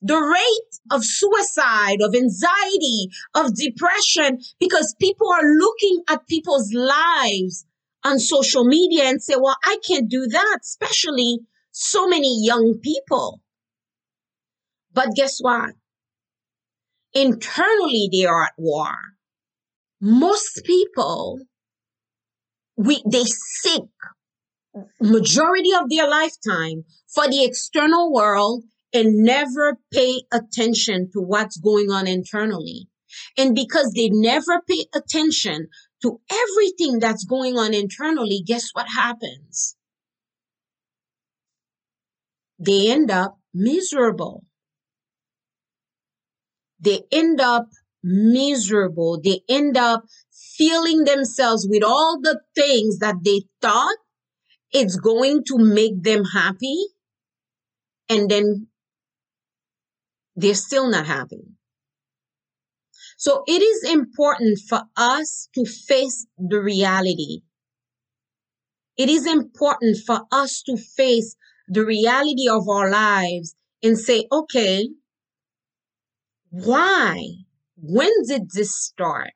The 0.02 0.18
rate 0.18 0.80
of 0.92 1.04
suicide, 1.04 2.02
of 2.02 2.14
anxiety, 2.14 3.10
of 3.34 3.56
depression, 3.56 4.40
because 4.60 4.96
people 5.00 5.28
are 5.32 5.44
looking 5.44 6.04
at 6.10 6.28
people's 6.28 6.72
lives 6.74 7.66
on 8.04 8.20
social 8.20 8.64
media 8.64 9.06
and 9.06 9.22
say, 9.22 9.36
well, 9.38 9.58
I 9.64 9.78
can't 9.86 10.10
do 10.10 10.28
that, 10.28 10.60
especially 10.62 11.40
so 11.72 12.08
many 12.08 12.44
young 12.44 12.80
people. 12.82 13.42
But 14.94 15.16
guess 15.16 15.40
what? 15.40 15.72
Internally, 17.14 18.10
they 18.12 18.26
are 18.26 18.44
at 18.44 18.54
war. 18.58 18.94
Most 20.00 20.62
people, 20.64 21.40
we, 22.76 23.02
they 23.10 23.24
seek 23.24 23.84
majority 25.02 25.74
of 25.74 25.90
their 25.90 26.08
lifetime 26.08 26.84
for 27.08 27.28
the 27.28 27.44
external 27.44 28.14
world 28.14 28.64
and 28.94 29.24
never 29.24 29.78
pay 29.92 30.22
attention 30.32 31.10
to 31.14 31.20
what's 31.20 31.58
going 31.58 31.92
on 31.92 32.08
internally. 32.08 32.88
And 33.38 33.56
because 33.56 33.92
they 33.96 34.10
never 34.10 34.62
pay 34.68 34.86
attention 34.94 35.68
to 36.02 36.20
everything 36.32 37.00
that's 37.00 37.26
going 37.26 37.58
on 37.58 37.74
internally, 37.74 38.44
guess 38.46 38.70
what 38.74 38.88
happens? 38.96 39.76
They 42.60 42.90
end 42.90 43.12
up 43.12 43.38
miserable. 43.54 44.44
They 46.80 47.04
end 47.12 47.40
up 47.42 47.70
miserable. 48.04 49.20
They 49.24 49.42
end 49.50 49.78
up 49.78 50.06
feeling 50.32 51.04
themselves 51.04 51.68
with 51.70 51.84
all 51.84 52.20
the 52.22 52.42
things 52.56 53.00
that 53.00 53.16
they 53.24 53.42
thought 53.62 53.96
it's 54.72 54.98
going 54.98 55.44
to 55.46 55.58
make 55.58 56.04
them 56.04 56.24
happy. 56.26 56.78
And 58.10 58.30
then 58.30 58.68
they're 60.38 60.54
still 60.54 60.88
not 60.90 61.08
happy. 61.08 61.44
So 63.18 63.44
it 63.48 63.62
is 63.64 63.92
important 63.92 64.60
for 64.70 64.84
us 64.96 65.50
to 65.56 65.66
face 65.66 66.28
the 66.38 66.62
reality. 66.62 67.42
It 68.96 69.10
is 69.10 69.26
important 69.26 69.98
for 70.06 70.22
us 70.32 70.62
to 70.68 70.78
face 70.78 71.36
the 71.68 71.84
reality 71.84 72.48
of 72.48 72.70
our 72.70 72.90
lives 72.90 73.56
and 73.84 73.98
say, 73.98 74.28
okay, 74.32 74.90
why? 76.52 77.24
When 77.76 78.12
did 78.28 78.52
this 78.54 78.76
start? 78.76 79.32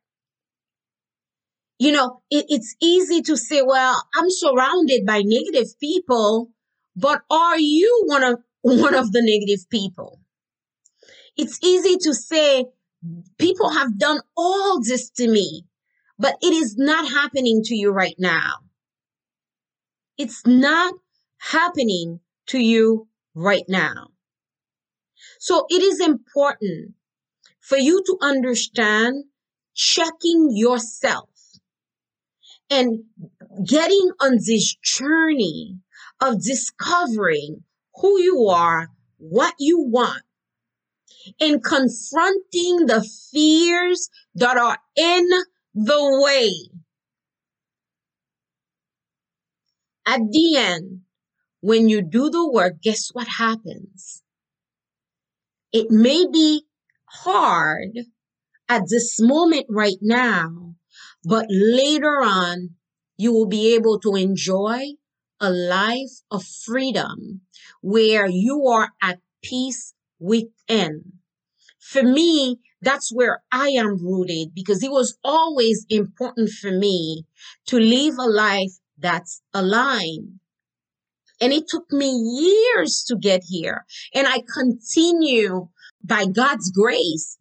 You 1.79 1.91
know, 1.91 2.21
it, 2.29 2.45
it's 2.49 2.75
easy 2.79 3.23
to 3.23 3.35
say, 3.35 3.63
well, 3.63 4.03
I'm 4.15 4.29
surrounded 4.29 5.05
by 5.05 5.23
negative 5.25 5.67
people, 5.79 6.51
but 6.95 7.21
are 7.31 7.59
you 7.59 8.03
one 8.05 8.23
of, 8.23 8.39
one 8.61 8.93
of 8.93 9.11
the 9.11 9.21
negative 9.23 9.67
people? 9.71 10.20
It's 11.41 11.57
easy 11.63 11.97
to 11.97 12.13
say, 12.13 12.65
people 13.39 13.71
have 13.71 13.97
done 13.97 14.19
all 14.37 14.79
this 14.79 15.09
to 15.17 15.27
me, 15.27 15.65
but 16.19 16.35
it 16.39 16.53
is 16.53 16.77
not 16.77 17.09
happening 17.09 17.63
to 17.63 17.75
you 17.75 17.89
right 17.89 18.13
now. 18.19 18.57
It's 20.19 20.45
not 20.45 20.93
happening 21.39 22.19
to 22.49 22.59
you 22.59 23.07
right 23.33 23.63
now. 23.67 24.09
So 25.39 25.65
it 25.67 25.81
is 25.81 25.99
important 25.99 26.93
for 27.59 27.79
you 27.79 28.03
to 28.05 28.17
understand 28.21 29.23
checking 29.73 30.51
yourself 30.53 31.29
and 32.69 32.99
getting 33.65 34.11
on 34.19 34.33
this 34.45 34.75
journey 34.75 35.79
of 36.21 36.43
discovering 36.43 37.63
who 37.95 38.21
you 38.21 38.47
are, 38.49 38.89
what 39.17 39.55
you 39.57 39.79
want, 39.79 40.21
in 41.39 41.61
confronting 41.61 42.85
the 42.87 43.07
fears 43.31 44.09
that 44.35 44.57
are 44.57 44.77
in 44.95 45.29
the 45.73 46.21
way. 46.23 46.51
At 50.05 50.21
the 50.31 50.57
end, 50.57 51.01
when 51.61 51.87
you 51.89 52.01
do 52.01 52.29
the 52.29 52.49
work, 52.49 52.81
guess 52.81 53.09
what 53.13 53.27
happens? 53.27 54.23
It 55.71 55.89
may 55.89 56.25
be 56.31 56.65
hard 57.05 57.99
at 58.67 58.83
this 58.89 59.19
moment 59.21 59.67
right 59.69 59.99
now, 60.01 60.75
but 61.23 61.45
later 61.49 62.21
on, 62.23 62.71
you 63.15 63.31
will 63.31 63.47
be 63.47 63.75
able 63.75 63.99
to 63.99 64.15
enjoy 64.15 64.81
a 65.39 65.51
life 65.51 66.21
of 66.31 66.43
freedom 66.43 67.41
where 67.81 68.27
you 68.27 68.65
are 68.67 68.89
at 69.01 69.19
peace 69.43 69.93
within. 70.21 71.13
For 71.79 72.03
me, 72.03 72.59
that's 72.81 73.11
where 73.13 73.43
I 73.51 73.69
am 73.69 73.97
rooted 73.97 74.53
because 74.53 74.83
it 74.83 74.91
was 74.91 75.17
always 75.23 75.85
important 75.89 76.49
for 76.49 76.71
me 76.71 77.25
to 77.67 77.77
live 77.77 78.15
a 78.17 78.29
life 78.29 78.71
that's 78.97 79.41
aligned. 79.53 80.39
And 81.41 81.51
it 81.51 81.65
took 81.67 81.91
me 81.91 82.07
years 82.07 83.03
to 83.07 83.17
get 83.17 83.41
here. 83.47 83.85
And 84.13 84.27
I 84.27 84.43
continue 84.53 85.69
by 86.03 86.25
God's 86.25 86.71
grace 86.71 87.37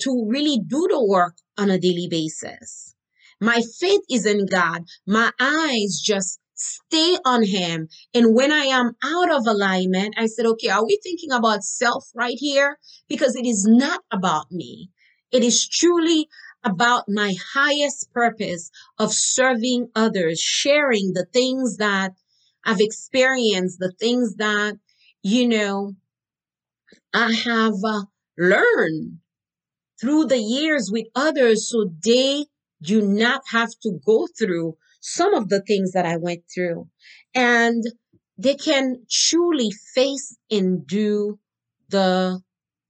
to 0.00 0.26
really 0.28 0.58
do 0.58 0.88
the 0.90 1.04
work 1.04 1.36
on 1.56 1.70
a 1.70 1.78
daily 1.78 2.08
basis. 2.10 2.94
My 3.40 3.62
faith 3.78 4.00
is 4.10 4.26
in 4.26 4.46
God. 4.46 4.82
My 5.06 5.30
eyes 5.40 6.00
just 6.04 6.40
stay 6.64 7.18
on 7.24 7.44
him. 7.44 7.88
And 8.14 8.34
when 8.34 8.52
I 8.52 8.64
am 8.64 8.92
out 9.04 9.30
of 9.30 9.46
alignment, 9.46 10.14
I 10.16 10.26
said, 10.26 10.46
okay, 10.46 10.68
are 10.68 10.84
we 10.84 10.98
thinking 11.02 11.32
about 11.32 11.64
self 11.64 12.08
right 12.14 12.36
here? 12.38 12.78
Because 13.08 13.36
it 13.36 13.46
is 13.46 13.66
not 13.68 14.00
about 14.10 14.50
me. 14.50 14.90
It 15.32 15.42
is 15.42 15.68
truly 15.68 16.28
about 16.62 17.04
my 17.08 17.34
highest 17.54 18.10
purpose 18.12 18.70
of 18.98 19.12
serving 19.12 19.88
others, 19.94 20.40
sharing 20.40 21.12
the 21.12 21.26
things 21.32 21.76
that 21.76 22.12
I've 22.64 22.80
experienced, 22.80 23.78
the 23.78 23.92
things 23.92 24.36
that, 24.36 24.74
you 25.22 25.46
know, 25.46 25.92
I 27.12 27.32
have 27.32 27.74
uh, 27.84 28.04
learned 28.38 29.18
through 30.00 30.26
the 30.26 30.38
years 30.38 30.90
with 30.90 31.06
others 31.14 31.68
so 31.68 31.90
they 32.04 32.46
do 32.82 33.02
not 33.02 33.42
have 33.50 33.70
to 33.82 33.98
go 34.04 34.26
through 34.38 34.76
some 35.04 35.34
of 35.34 35.50
the 35.50 35.60
things 35.60 35.92
that 35.92 36.06
I 36.06 36.16
went 36.16 36.44
through. 36.52 36.88
And 37.34 37.84
they 38.38 38.54
can 38.54 39.04
truly 39.10 39.70
face 39.94 40.34
and 40.50 40.86
do 40.86 41.38
the 41.90 42.40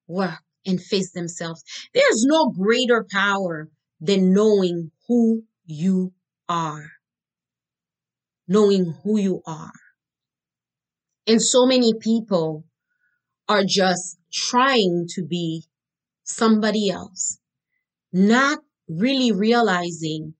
work 0.07 0.38
and 0.64 0.81
face 0.81 1.11
themselves. 1.11 1.64
There's 1.92 2.24
no 2.24 2.50
greater 2.50 3.05
power 3.11 3.68
than 4.00 4.33
knowing 4.33 4.92
who 5.09 5.42
you 5.66 6.12
are. 6.48 6.92
Knowing 8.46 8.94
who 9.03 9.18
you 9.18 9.42
are. 9.44 9.72
And 11.27 11.42
so 11.42 11.66
many 11.66 11.94
people 11.94 12.64
are 13.48 13.64
just 13.64 14.18
trying 14.33 15.07
to 15.16 15.24
be 15.24 15.64
somebody 16.22 16.90
else, 16.90 17.40
not 18.12 18.61
really 18.88 19.33
realizing 19.33 20.35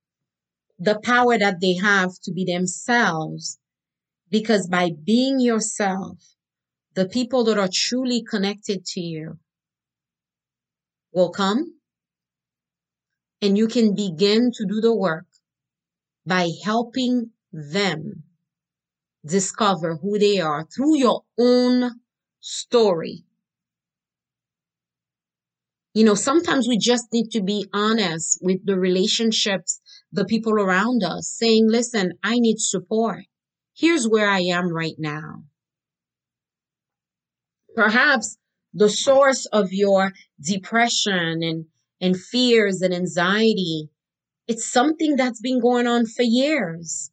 the 0.79 0.99
power 1.01 1.39
that 1.39 1.61
they 1.61 1.75
have 1.75 2.11
to 2.23 2.33
be 2.33 2.45
themselves. 2.45 3.59
Because 4.31 4.67
by 4.69 4.91
being 5.05 5.39
yourself, 5.39 6.19
the 6.95 7.09
people 7.09 7.45
that 7.45 7.59
are 7.59 7.69
truly 7.73 8.23
connected 8.23 8.85
to 8.87 9.01
you 9.01 9.39
will 11.13 11.31
come 11.31 11.75
and 13.41 13.59
you 13.59 13.69
can 13.69 13.95
begin 13.95 14.51
to 14.53 14.67
do 14.67 14.81
the 14.81 14.95
work 14.95 15.27
by 16.27 16.51
helping 16.65 17.31
them 17.53 18.25
discover 19.25 19.97
who 19.97 20.19
they 20.19 20.41
are 20.41 20.65
through 20.65 20.97
your 20.97 21.23
own 21.39 22.01
story. 22.41 23.25
You 25.95 26.05
know, 26.05 26.15
sometimes 26.15 26.67
we 26.67 26.79
just 26.79 27.07
need 27.13 27.31
to 27.31 27.43
be 27.43 27.69
honest 27.73 28.39
with 28.43 28.67
the 28.67 28.79
relationships, 28.79 29.81
the 30.15 30.25
people 30.25 30.53
around 30.53 31.03
us, 31.03 31.29
saying, 31.29 31.67
listen, 31.69 32.13
I 32.23 32.39
need 32.39 32.61
support. 32.61 33.25
Here's 33.77 34.09
where 34.09 34.29
I 34.29 34.41
am 34.41 34.73
right 34.73 34.95
now. 34.97 35.43
Perhaps 37.75 38.39
the 38.73 38.89
source 38.89 39.47
of 39.47 39.73
your 39.73 40.13
depression 40.41 41.43
and, 41.43 41.67
and 42.01 42.17
fears 42.17 42.81
and 42.81 42.95
anxiety, 42.95 43.91
it's 44.47 44.71
something 44.71 45.17
that's 45.17 45.41
been 45.41 45.61
going 45.61 45.89
on 45.89 46.07
for 46.07 46.23
years. 46.23 47.11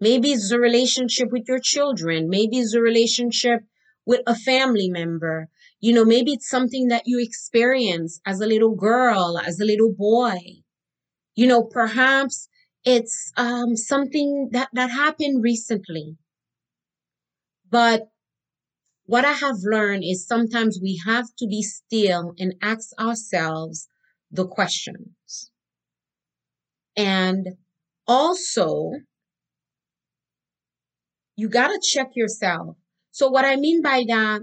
Maybe 0.00 0.30
it's 0.30 0.52
a 0.52 0.60
relationship 0.60 1.32
with 1.32 1.48
your 1.48 1.58
children. 1.58 2.28
Maybe 2.28 2.58
it's 2.58 2.74
a 2.74 2.80
relationship 2.80 3.62
with 4.06 4.20
a 4.28 4.36
family 4.36 4.88
member. 4.88 5.48
You 5.80 5.92
know, 5.92 6.04
maybe 6.04 6.34
it's 6.34 6.48
something 6.48 6.86
that 6.88 7.02
you 7.06 7.18
experienced 7.20 8.20
as 8.24 8.40
a 8.40 8.46
little 8.46 8.76
girl, 8.76 9.40
as 9.44 9.58
a 9.58 9.64
little 9.64 9.92
boy. 9.92 10.38
You 11.38 11.46
know, 11.46 11.62
perhaps 11.62 12.48
it's 12.84 13.30
um, 13.36 13.76
something 13.76 14.48
that, 14.50 14.70
that 14.72 14.90
happened 14.90 15.40
recently. 15.40 16.16
But 17.70 18.08
what 19.06 19.24
I 19.24 19.34
have 19.34 19.58
learned 19.62 20.02
is 20.02 20.26
sometimes 20.26 20.80
we 20.82 21.00
have 21.06 21.26
to 21.38 21.46
be 21.46 21.62
still 21.62 22.32
and 22.40 22.56
ask 22.60 22.88
ourselves 22.98 23.86
the 24.32 24.48
questions. 24.48 25.52
And 26.96 27.50
also, 28.08 28.90
you 31.36 31.48
got 31.48 31.68
to 31.68 31.80
check 31.80 32.16
yourself. 32.16 32.76
So, 33.12 33.28
what 33.28 33.44
I 33.44 33.54
mean 33.54 33.80
by 33.80 34.04
that, 34.08 34.40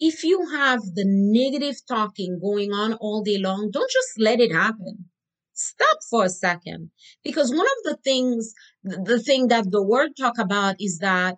if 0.00 0.24
you 0.24 0.48
have 0.48 0.80
the 0.94 1.04
negative 1.04 1.76
talking 1.86 2.38
going 2.40 2.72
on 2.72 2.94
all 2.94 3.22
day 3.22 3.36
long, 3.36 3.70
don't 3.70 3.90
just 3.90 4.18
let 4.18 4.40
it 4.40 4.50
happen. 4.50 5.10
Stop 5.58 5.98
for 6.08 6.24
a 6.24 6.30
second. 6.30 6.92
Because 7.24 7.50
one 7.50 7.66
of 7.66 7.82
the 7.82 7.98
things, 8.04 8.54
the 8.84 9.18
thing 9.18 9.48
that 9.48 9.72
the 9.72 9.82
word 9.82 10.12
talk 10.16 10.38
about 10.38 10.76
is 10.78 10.98
that 10.98 11.36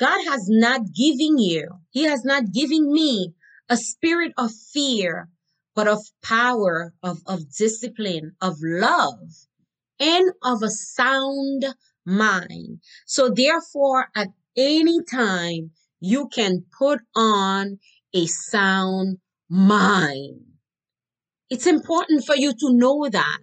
God 0.00 0.24
has 0.24 0.48
not 0.48 0.92
given 0.92 1.38
you, 1.38 1.68
He 1.90 2.02
has 2.02 2.24
not 2.24 2.52
given 2.52 2.92
me 2.92 3.34
a 3.68 3.76
spirit 3.76 4.32
of 4.36 4.50
fear, 4.72 5.28
but 5.76 5.86
of 5.86 6.00
power, 6.24 6.92
of, 7.04 7.18
of 7.24 7.54
discipline, 7.56 8.32
of 8.40 8.56
love, 8.60 9.30
and 10.00 10.32
of 10.42 10.64
a 10.64 10.70
sound 10.70 11.64
mind. 12.04 12.80
So 13.06 13.30
therefore, 13.30 14.08
at 14.16 14.28
any 14.56 15.04
time 15.04 15.70
you 16.00 16.26
can 16.26 16.64
put 16.76 16.98
on 17.14 17.78
a 18.12 18.26
sound 18.26 19.18
mind. 19.48 20.40
It's 21.48 21.66
important 21.66 22.24
for 22.24 22.34
you 22.34 22.52
to 22.52 22.72
know 22.72 23.08
that. 23.08 23.38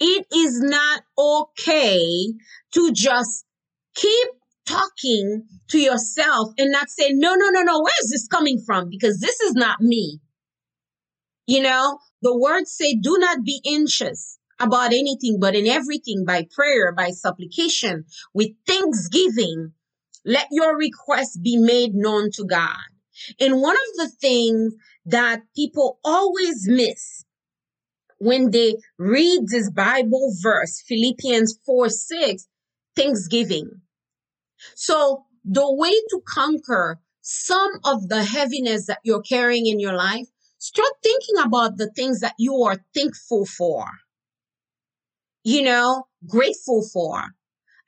It 0.00 0.26
is 0.34 0.60
not 0.60 1.02
okay 1.18 2.34
to 2.72 2.92
just 2.92 3.44
keep 3.94 4.28
talking 4.66 5.44
to 5.70 5.78
yourself 5.78 6.52
and 6.58 6.70
not 6.70 6.90
say, 6.90 7.10
no, 7.12 7.34
no, 7.34 7.48
no, 7.50 7.62
no, 7.62 7.80
where 7.80 8.02
is 8.02 8.10
this 8.10 8.28
coming 8.28 8.62
from? 8.64 8.88
Because 8.90 9.20
this 9.20 9.40
is 9.40 9.54
not 9.54 9.80
me. 9.80 10.20
You 11.46 11.62
know, 11.62 11.98
the 12.20 12.36
words 12.36 12.72
say, 12.72 12.94
do 12.94 13.16
not 13.18 13.44
be 13.44 13.60
anxious 13.66 14.38
about 14.60 14.92
anything, 14.92 15.38
but 15.40 15.54
in 15.54 15.66
everything 15.66 16.24
by 16.26 16.46
prayer, 16.50 16.92
by 16.92 17.10
supplication, 17.10 18.04
with 18.34 18.48
thanksgiving, 18.66 19.72
let 20.24 20.48
your 20.50 20.76
requests 20.76 21.38
be 21.38 21.56
made 21.56 21.94
known 21.94 22.30
to 22.32 22.44
God. 22.44 22.76
And 23.40 23.60
one 23.62 23.76
of 23.76 23.96
the 23.96 24.10
things 24.20 24.74
that 25.06 25.42
people 25.56 25.98
always 26.04 26.68
miss 26.68 27.24
when 28.18 28.50
they 28.50 28.76
read 28.98 29.48
this 29.48 29.70
Bible 29.70 30.34
verse, 30.42 30.82
Philippians 30.86 31.58
4 31.64 31.88
6, 31.88 32.46
thanksgiving. 32.96 33.70
So 34.74 35.24
the 35.44 35.72
way 35.72 35.90
to 35.90 36.20
conquer 36.26 37.00
some 37.22 37.72
of 37.84 38.08
the 38.08 38.24
heaviness 38.24 38.86
that 38.86 39.00
you're 39.04 39.22
carrying 39.22 39.66
in 39.66 39.78
your 39.78 39.94
life, 39.94 40.26
start 40.58 40.92
thinking 41.02 41.36
about 41.44 41.76
the 41.76 41.90
things 41.94 42.20
that 42.20 42.34
you 42.38 42.62
are 42.62 42.78
thankful 42.94 43.44
for, 43.44 43.84
you 45.44 45.62
know, 45.62 46.06
grateful 46.26 46.82
for. 46.92 47.22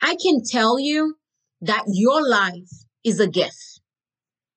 I 0.03 0.17
can 0.23 0.43
tell 0.45 0.79
you 0.79 1.17
that 1.63 1.85
your 1.89 2.27
life 2.27 2.71
is 3.05 3.19
a 3.19 3.27
gift. 3.27 3.80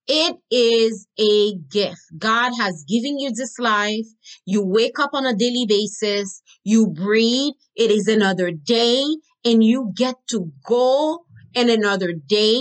It 0.07 0.37
is 0.51 1.07
a 1.17 1.53
gift. 1.71 2.01
God 2.17 2.51
has 2.59 2.83
given 2.87 3.17
you 3.19 3.31
this 3.31 3.57
life. 3.57 4.07
You 4.45 4.65
wake 4.65 4.99
up 4.99 5.11
on 5.13 5.25
a 5.25 5.35
daily 5.35 5.65
basis. 5.65 6.41
You 6.63 6.87
breathe. 6.87 7.53
It 7.75 7.89
is 7.89 8.07
another 8.07 8.51
day 8.51 9.03
and 9.45 9.63
you 9.63 9.93
get 9.95 10.15
to 10.29 10.51
go 10.65 11.25
in 11.53 11.69
another 11.69 12.13
day 12.13 12.59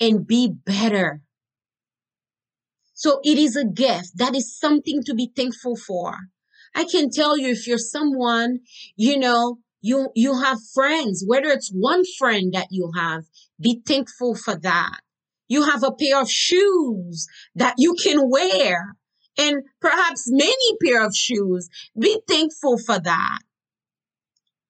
and 0.00 0.26
be 0.26 0.48
better. 0.48 1.22
So 2.94 3.20
it 3.24 3.38
is 3.38 3.56
a 3.56 3.64
gift. 3.64 4.12
That 4.16 4.34
is 4.34 4.58
something 4.58 5.02
to 5.04 5.14
be 5.14 5.30
thankful 5.34 5.76
for. 5.76 6.14
I 6.74 6.84
can 6.84 7.10
tell 7.10 7.36
you 7.36 7.48
if 7.48 7.66
you're 7.66 7.78
someone, 7.78 8.60
you 8.96 9.18
know, 9.18 9.58
you, 9.80 10.10
you 10.14 10.40
have 10.40 10.58
friends, 10.74 11.24
whether 11.26 11.48
it's 11.48 11.70
one 11.70 12.02
friend 12.18 12.52
that 12.54 12.68
you 12.70 12.92
have, 12.96 13.24
be 13.60 13.82
thankful 13.86 14.34
for 14.34 14.56
that. 14.56 15.00
You 15.48 15.62
have 15.64 15.82
a 15.82 15.92
pair 15.92 16.20
of 16.20 16.30
shoes 16.30 17.26
that 17.54 17.74
you 17.78 17.94
can 18.02 18.28
wear 18.30 18.96
and 19.38 19.62
perhaps 19.80 20.24
many 20.28 20.76
pair 20.84 21.04
of 21.04 21.14
shoes. 21.14 21.68
Be 21.98 22.20
thankful 22.28 22.78
for 22.78 22.98
that. 22.98 23.38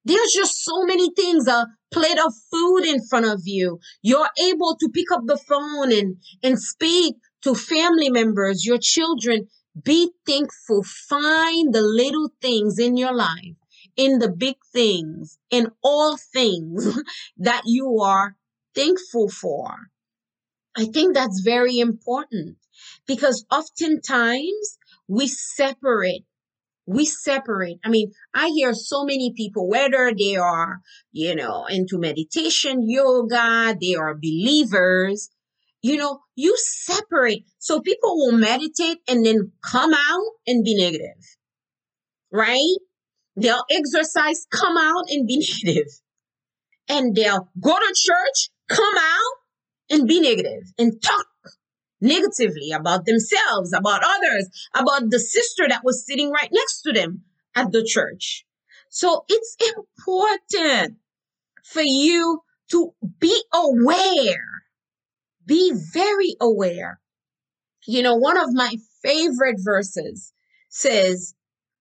There's 0.04 0.32
just 0.32 0.64
so 0.64 0.84
many 0.84 1.10
things, 1.14 1.48
a 1.48 1.66
plate 1.90 2.18
of 2.24 2.32
food 2.50 2.84
in 2.84 3.04
front 3.04 3.26
of 3.26 3.42
you. 3.44 3.80
You're 4.02 4.28
able 4.40 4.76
to 4.76 4.88
pick 4.88 5.10
up 5.10 5.22
the 5.26 5.36
phone 5.36 5.92
and, 5.92 6.16
and 6.42 6.60
speak 6.60 7.16
to 7.42 7.54
family 7.54 8.10
members, 8.10 8.64
your 8.64 8.78
children. 8.78 9.48
Be 9.82 10.10
thankful. 10.24 10.84
Find 10.84 11.74
the 11.74 11.82
little 11.82 12.30
things 12.40 12.78
in 12.78 12.96
your 12.96 13.12
life, 13.14 13.56
in 13.96 14.20
the 14.20 14.30
big 14.30 14.56
things, 14.72 15.38
in 15.50 15.72
all 15.82 16.16
things 16.16 16.98
that 17.36 17.62
you 17.64 17.98
are 18.00 18.36
thankful 18.74 19.28
for. 19.28 19.90
I 20.76 20.84
think 20.84 21.14
that's 21.14 21.40
very 21.40 21.78
important 21.78 22.56
because 23.06 23.46
oftentimes 23.50 24.78
we 25.08 25.26
separate. 25.26 26.24
We 26.86 27.06
separate. 27.06 27.78
I 27.84 27.88
mean, 27.88 28.12
I 28.34 28.48
hear 28.48 28.74
so 28.74 29.04
many 29.04 29.32
people, 29.34 29.68
whether 29.68 30.12
they 30.16 30.36
are, 30.36 30.80
you 31.12 31.34
know, 31.34 31.66
into 31.66 31.98
meditation, 31.98 32.88
yoga, 32.88 33.76
they 33.80 33.94
are 33.94 34.14
believers, 34.14 35.30
you 35.82 35.96
know, 35.96 36.20
you 36.36 36.54
separate. 36.58 37.44
So 37.58 37.80
people 37.80 38.16
will 38.16 38.38
meditate 38.38 38.98
and 39.08 39.24
then 39.24 39.52
come 39.62 39.94
out 39.94 40.30
and 40.46 40.62
be 40.62 40.76
negative, 40.76 41.22
right? 42.30 42.76
They'll 43.34 43.64
exercise, 43.70 44.46
come 44.50 44.76
out 44.76 45.04
and 45.08 45.26
be 45.26 45.38
negative. 45.64 45.92
And 46.88 47.16
they'll 47.16 47.48
go 47.60 47.76
to 47.76 47.94
church, 47.96 48.50
come 48.68 48.94
out 48.96 49.45
and 49.90 50.08
be 50.08 50.20
negative 50.20 50.72
and 50.78 51.00
talk 51.02 51.26
negatively 52.00 52.72
about 52.72 53.06
themselves, 53.06 53.72
about 53.72 54.02
others, 54.04 54.48
about 54.74 55.10
the 55.10 55.18
sister 55.18 55.66
that 55.68 55.84
was 55.84 56.06
sitting 56.06 56.30
right 56.30 56.50
next 56.52 56.82
to 56.82 56.92
them 56.92 57.22
at 57.54 57.72
the 57.72 57.84
church. 57.84 58.44
So 58.90 59.24
it's 59.28 59.56
important 59.60 60.96
for 61.64 61.82
you 61.82 62.42
to 62.70 62.92
be 63.18 63.42
aware, 63.52 64.62
be 65.46 65.72
very 65.92 66.36
aware. 66.40 67.00
You 67.86 68.02
know, 68.02 68.16
one 68.16 68.36
of 68.36 68.52
my 68.52 68.76
favorite 69.02 69.56
verses 69.58 70.32
says, 70.68 71.34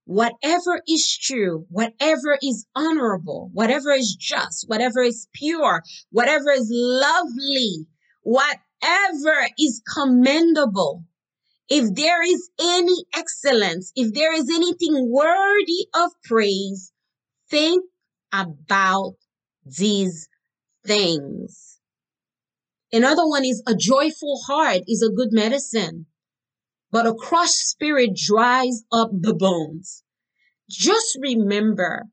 whatever 0.06 0.82
is 0.88 1.18
true, 1.18 1.66
whatever 1.70 2.38
is 2.42 2.68
honorable, 2.76 3.50
whatever 3.54 3.92
is 3.92 4.16
just, 4.16 4.66
whatever 4.68 5.02
is 5.02 5.28
pure, 5.34 5.84
whatever 6.12 6.52
is 6.52 6.68
lovely, 6.72 7.88
whatever 8.26 9.48
is 9.58 9.84
commendable, 9.94 11.06
if 11.70 11.94
there 11.94 12.24
is 12.24 12.50
any 12.60 13.06
excellence, 13.16 13.92
if 13.96 14.14
there 14.14 14.34
is 14.34 14.50
anything 14.50 15.12
worthy 15.12 15.88
of 15.94 16.12
praise, 16.24 16.92
think 17.50 17.86
about 18.34 19.14
these 19.64 20.28
things. 20.86 21.80
Another 22.92 23.28
one 23.28 23.46
is 23.46 23.62
a 23.68 23.76
joyful 23.76 24.42
heart 24.48 24.82
is 24.88 25.04
a 25.04 25.14
good 25.14 25.30
medicine, 25.32 26.08
but 26.92 27.06
a 27.06 27.14
crushed 27.14 27.70
spirit 27.70 28.16
dries 28.16 28.84
up 28.92 29.10
the 29.12 29.36
bones. 29.36 30.04
Just 30.68 31.18
remember 31.22 32.06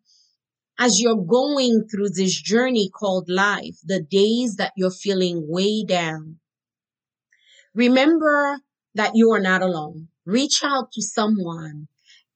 as 0.82 1.00
you're 1.00 1.14
going 1.14 1.86
through 1.88 2.08
this 2.08 2.34
journey 2.42 2.90
called 2.92 3.30
life, 3.30 3.76
the 3.84 4.00
days 4.02 4.56
that 4.56 4.72
you're 4.76 4.90
feeling 4.90 5.44
way 5.48 5.84
down, 5.84 6.40
remember 7.72 8.58
that 8.96 9.12
you 9.14 9.30
are 9.30 9.40
not 9.40 9.62
alone. 9.62 10.08
Reach 10.26 10.64
out 10.64 10.90
to 10.90 11.00
someone 11.00 11.86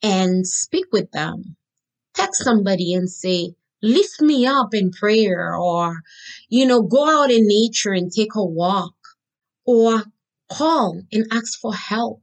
and 0.01 0.47
speak 0.47 0.85
with 0.93 1.11
them. 1.11 1.57
Text 2.15 2.45
somebody 2.45 2.95
and 2.95 3.11
say, 3.11 3.57
lift 3.83 4.21
me 4.21 4.47
up 4.47 4.73
in 4.73 4.93
prayer 4.93 5.57
or, 5.57 6.03
you 6.49 6.67
know, 6.67 6.83
go 6.83 7.05
out 7.25 7.33
in 7.33 7.49
nature 7.49 7.95
and 7.95 8.13
take 8.13 8.37
a 8.37 8.45
walk 8.45 8.95
or 9.65 10.05
call 10.49 11.03
and 11.11 11.27
ask 11.33 11.59
for 11.59 11.75
help. 11.75 12.23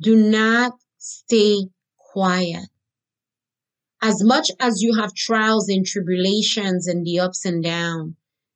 Do 0.00 0.16
not 0.16 0.72
stay 0.98 1.68
quiet. 1.96 2.66
As 4.02 4.24
much 4.24 4.50
as 4.58 4.80
you 4.80 4.94
have 4.98 5.14
trials 5.14 5.68
and 5.68 5.84
tribulations 5.84 6.86
and 6.86 7.04
the 7.04 7.20
ups 7.20 7.44
and 7.44 7.62
downs, 7.62 8.14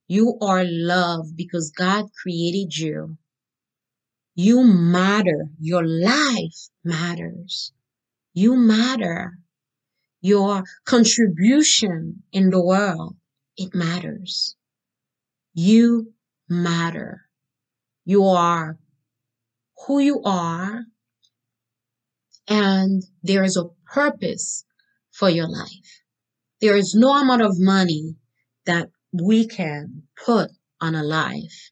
you 0.09 0.39
are 0.41 0.65
loved 0.65 1.37
because 1.37 1.71
God 1.71 2.07
created 2.23 2.77
you. 2.77 3.19
You 4.35 4.65
matter. 4.65 5.51
Your 5.61 5.87
life 5.87 6.69
matters. 6.83 7.73
You 8.33 8.57
matter. 8.57 9.39
Your 10.21 10.65
contribution 10.87 12.23
in 12.33 12.51
the 12.51 12.65
world, 12.65 13.17
it 13.57 13.75
matters. 13.75 14.57
You 15.53 16.15
matter. 16.49 17.29
You 18.07 18.25
are 18.25 18.79
who 19.87 19.99
you 19.99 20.23
are 20.25 20.85
and 22.49 23.03
there 23.23 23.45
is 23.45 23.57
a 23.57 23.69
purpose 23.87 24.65
for 25.15 25.31
your 25.31 25.49
life. 25.49 26.03
There 26.61 26.77
is 26.77 26.95
no 26.95 27.17
amount 27.17 27.43
of 27.43 27.59
money 27.59 28.17
that 28.67 28.91
we 29.13 29.47
can 29.47 30.03
put 30.25 30.51
on 30.81 30.95
a 30.95 31.05
life 31.05 31.71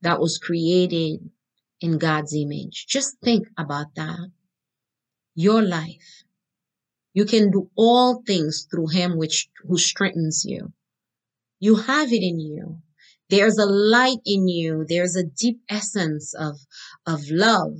that 0.00 0.18
was 0.18 0.38
created 0.38 1.30
in 1.80 1.98
God's 1.98 2.34
image. 2.34 2.86
Just 2.88 3.18
think 3.22 3.48
about 3.58 3.94
that. 3.96 4.30
Your 5.34 5.62
life. 5.62 6.24
You 7.12 7.24
can 7.24 7.50
do 7.50 7.70
all 7.76 8.22
things 8.22 8.66
through 8.70 8.88
him 8.88 9.18
which 9.18 9.48
who 9.66 9.76
strengthens 9.76 10.44
you. 10.46 10.72
You 11.58 11.76
have 11.76 12.12
it 12.12 12.22
in 12.22 12.40
you. 12.40 12.80
There's 13.28 13.58
a 13.58 13.66
light 13.66 14.20
in 14.24 14.48
you. 14.48 14.84
There's 14.88 15.16
a 15.16 15.24
deep 15.24 15.60
essence 15.68 16.34
of, 16.34 16.56
of 17.06 17.20
love 17.30 17.76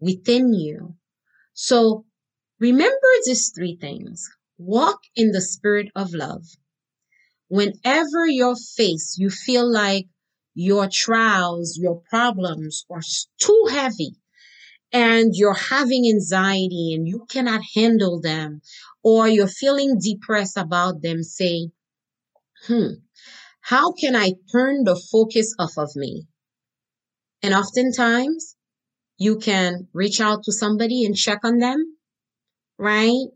within 0.00 0.52
you. 0.52 0.96
So 1.54 2.04
remember 2.58 3.08
these 3.24 3.50
three 3.54 3.76
things. 3.80 4.30
Walk 4.58 5.00
in 5.16 5.32
the 5.32 5.40
spirit 5.40 5.88
of 5.94 6.14
love. 6.14 6.44
Whenever 7.48 8.26
you're 8.26 8.56
faced, 8.56 9.18
you 9.18 9.30
feel 9.30 9.70
like 9.70 10.06
your 10.54 10.88
trials, 10.90 11.76
your 11.76 12.00
problems 12.08 12.86
are 12.90 13.02
too 13.38 13.66
heavy 13.70 14.16
and 14.92 15.32
you're 15.34 15.54
having 15.54 16.06
anxiety 16.06 16.94
and 16.94 17.08
you 17.08 17.26
cannot 17.28 17.60
handle 17.74 18.20
them 18.20 18.62
or 19.02 19.28
you're 19.28 19.48
feeling 19.48 19.98
depressed 19.98 20.56
about 20.56 21.02
them, 21.02 21.22
say, 21.22 21.70
hmm, 22.66 22.92
how 23.60 23.92
can 23.92 24.14
I 24.14 24.34
turn 24.52 24.84
the 24.84 24.94
focus 25.10 25.54
off 25.58 25.72
of 25.76 25.90
me? 25.96 26.26
And 27.42 27.52
oftentimes 27.52 28.56
you 29.18 29.38
can 29.38 29.88
reach 29.92 30.20
out 30.20 30.44
to 30.44 30.52
somebody 30.52 31.04
and 31.04 31.14
check 31.14 31.40
on 31.44 31.58
them, 31.58 31.93
right? 32.78 33.26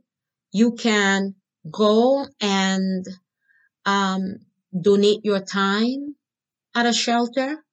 You 0.53 0.72
can 0.74 1.35
go 1.70 2.27
and 2.40 3.07
um, 3.87 4.38
donate 4.81 5.24
your 5.24 5.40
time 5.40 6.16
at 6.74 6.87
a 6.87 6.92
shelter. 6.94 7.64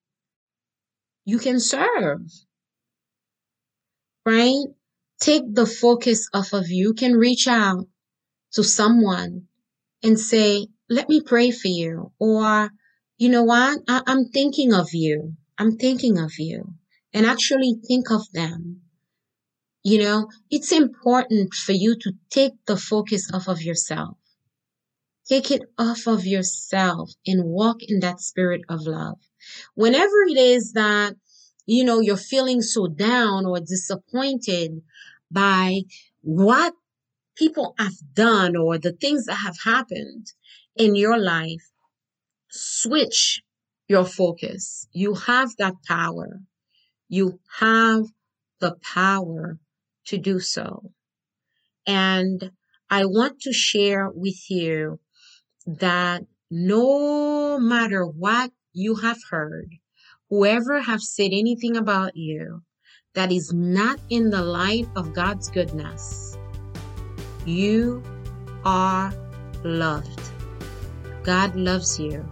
You 1.26 1.40
can 1.40 1.60
serve 1.60 2.22
right? 4.26 4.66
Take 5.20 5.44
the 5.54 5.66
focus 5.66 6.28
off 6.34 6.54
of 6.54 6.70
you. 6.70 6.88
You 6.90 6.94
can 6.94 7.14
reach 7.14 7.48
out 7.48 7.88
to 8.54 8.64
someone 8.64 9.48
and 10.04 10.20
say, 10.20 10.68
let 10.90 11.10
me 11.10 11.22
pray 11.22 11.52
for 11.52 11.70
you. 11.70 12.14
Or, 12.20 12.72
you 13.18 13.30
know 13.30 13.44
what? 13.44 13.82
I- 13.88 14.04
I'm 14.08 14.26
thinking 14.28 14.74
of 14.74 14.90
you. 14.94 15.36
I'm 15.58 15.78
thinking 15.78 16.20
of 16.20 16.34
you 16.40 16.76
and 17.14 17.26
actually 17.28 17.76
think 17.88 18.12
of 18.12 18.32
them. 18.34 18.84
You 19.88 20.00
know, 20.00 20.30
it's 20.50 20.72
important 20.72 21.54
for 21.54 21.72
you 21.72 21.96
to 22.00 22.14
take 22.32 22.54
the 22.66 22.76
focus 22.76 23.30
off 23.32 23.48
of 23.48 23.62
yourself. 23.62 24.18
Take 25.30 25.52
it 25.52 25.62
off 25.78 26.08
of 26.08 26.26
yourself 26.26 27.12
and 27.28 27.44
walk 27.46 27.84
in 27.84 28.00
that 28.00 28.20
spirit 28.20 28.62
of 28.68 28.88
love. 28.88 29.20
Whenever 29.76 30.24
it 30.28 30.40
is 30.40 30.74
that 30.74 31.14
you 31.68 31.84
know, 31.84 32.00
you're 32.00 32.18
feeling 32.18 32.64
so 32.64 32.88
down 32.88 33.46
or 33.46 33.60
disappointed 33.60 34.82
by 35.30 35.82
what 36.22 36.74
people 37.36 37.76
have 37.78 37.94
done 38.14 38.56
or 38.56 38.80
the 38.80 38.94
things 38.94 39.26
that 39.26 39.36
have 39.36 39.58
happened 39.64 40.32
in 40.76 40.96
your 40.96 41.20
life, 41.20 41.70
switch 42.50 43.44
your 43.88 44.06
focus. 44.06 44.88
You 44.94 45.14
have 45.14 45.56
that 45.58 45.76
power. 45.88 46.40
You 47.08 47.40
have 47.60 48.06
the 48.60 48.76
power 48.82 49.60
to 50.06 50.18
do 50.18 50.40
so. 50.40 50.92
And 51.88 52.52
I 52.90 53.06
want 53.06 53.42
to 53.42 53.54
share 53.54 54.10
with 54.10 54.50
you 54.50 55.00
that 55.66 56.24
no 56.50 57.60
matter 57.60 58.06
what 58.06 58.52
you 58.74 58.96
have 58.96 59.20
heard, 59.30 59.70
whoever 60.30 60.82
have 60.82 61.02
said 61.02 61.32
anything 61.32 61.78
about 61.78 62.16
you 62.16 62.62
that 63.14 63.32
is 63.32 63.54
not 63.54 64.00
in 64.10 64.30
the 64.30 64.42
light 64.42 64.88
of 64.96 65.14
God's 65.14 65.50
goodness, 65.50 66.38
you 67.46 68.04
are 68.64 69.14
loved. 69.64 70.22
God 71.24 71.56
loves 71.56 72.00
you. 72.00 72.28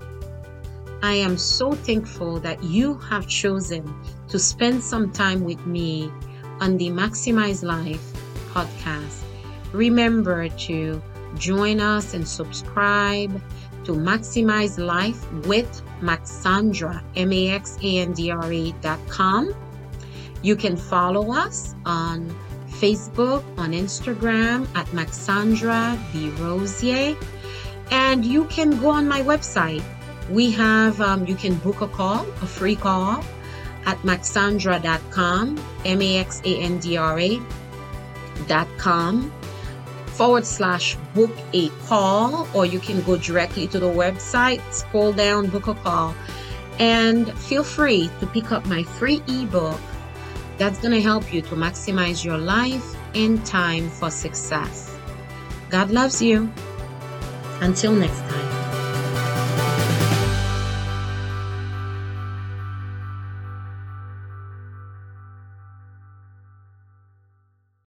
I 1.02 1.14
am 1.16 1.38
so 1.38 1.74
thankful 1.74 2.40
that 2.42 2.64
you 2.64 2.98
have 3.00 3.28
chosen 3.28 3.94
to 4.30 4.40
spend 4.40 4.84
some 4.84 5.12
time 5.12 5.44
with 5.44 5.66
me 5.66 6.12
on 6.60 6.78
the 6.78 6.90
Maximize 6.90 7.64
Life 7.64 8.14
podcast. 8.52 9.24
Remember 9.72 10.50
to 10.50 11.02
join 11.38 11.80
us 11.80 12.14
and 12.14 12.28
subscribe 12.28 13.42
to 13.86 13.92
Maximize 13.94 14.78
Life 14.78 15.32
with 15.46 15.82
Maxandra, 16.02 17.04
M-A-X-A-N-D-R-A 17.16 18.72
dot 18.82 19.00
com. 19.10 19.54
You 20.42 20.56
can 20.56 20.78
follow 20.78 21.32
us 21.32 21.76
on 21.86 22.30
Facebook, 22.68 23.44
on 23.58 23.72
Instagram 23.72 24.68
at 24.76 24.86
Maxandra 24.88 25.98
B. 26.12 26.30
Rosier. 26.42 27.16
And 27.92 28.26
you 28.26 28.46
can 28.46 28.80
go 28.82 28.90
on 28.90 29.08
my 29.08 29.22
website. 29.22 29.84
We 30.30 30.52
have, 30.52 31.00
um, 31.02 31.26
you 31.26 31.36
can 31.36 31.56
book 31.56 31.82
a 31.82 31.88
call, 31.88 32.22
a 32.42 32.48
free 32.48 32.76
call 32.76 33.24
at 33.86 33.98
maxandra.com, 34.00 35.64
M 35.86 36.02
A 36.02 36.18
X 36.18 36.42
A 36.46 36.58
N 36.60 36.80
D 36.80 36.98
R 36.98 37.20
A 37.20 37.42
dot 38.48 38.68
com 38.78 39.32
forward 40.08 40.46
slash 40.46 40.96
book 41.16 41.32
a 41.54 41.70
call, 41.88 42.48
or 42.54 42.66
you 42.66 42.80
can 42.80 43.02
go 43.02 43.18
directly 43.18 43.68
to 43.68 43.80
the 43.80 43.88
website, 43.88 44.62
scroll 44.72 45.12
down, 45.12 45.48
book 45.48 45.68
a 45.68 45.74
call, 45.74 46.16
and 46.80 47.32
feel 47.40 47.64
free 47.64 48.10
to 48.20 48.28
pick 48.28 48.52
up 48.52 48.66
my 48.68 48.84
free 48.84 49.22
ebook 49.28 49.80
that's 50.58 50.80
going 50.80 50.94
to 50.94 51.02
help 51.02 51.34
you 51.34 51.42
to 51.42 51.56
maximize 51.56 52.24
your 52.24 52.38
life 52.38 52.96
and 53.16 53.44
time 53.46 53.90
for 53.90 54.10
success. 54.10 54.96
God 55.70 55.90
loves 55.90 56.22
you. 56.22 56.52
Until 57.62 57.94
next 57.94 58.20
time. 58.20 58.43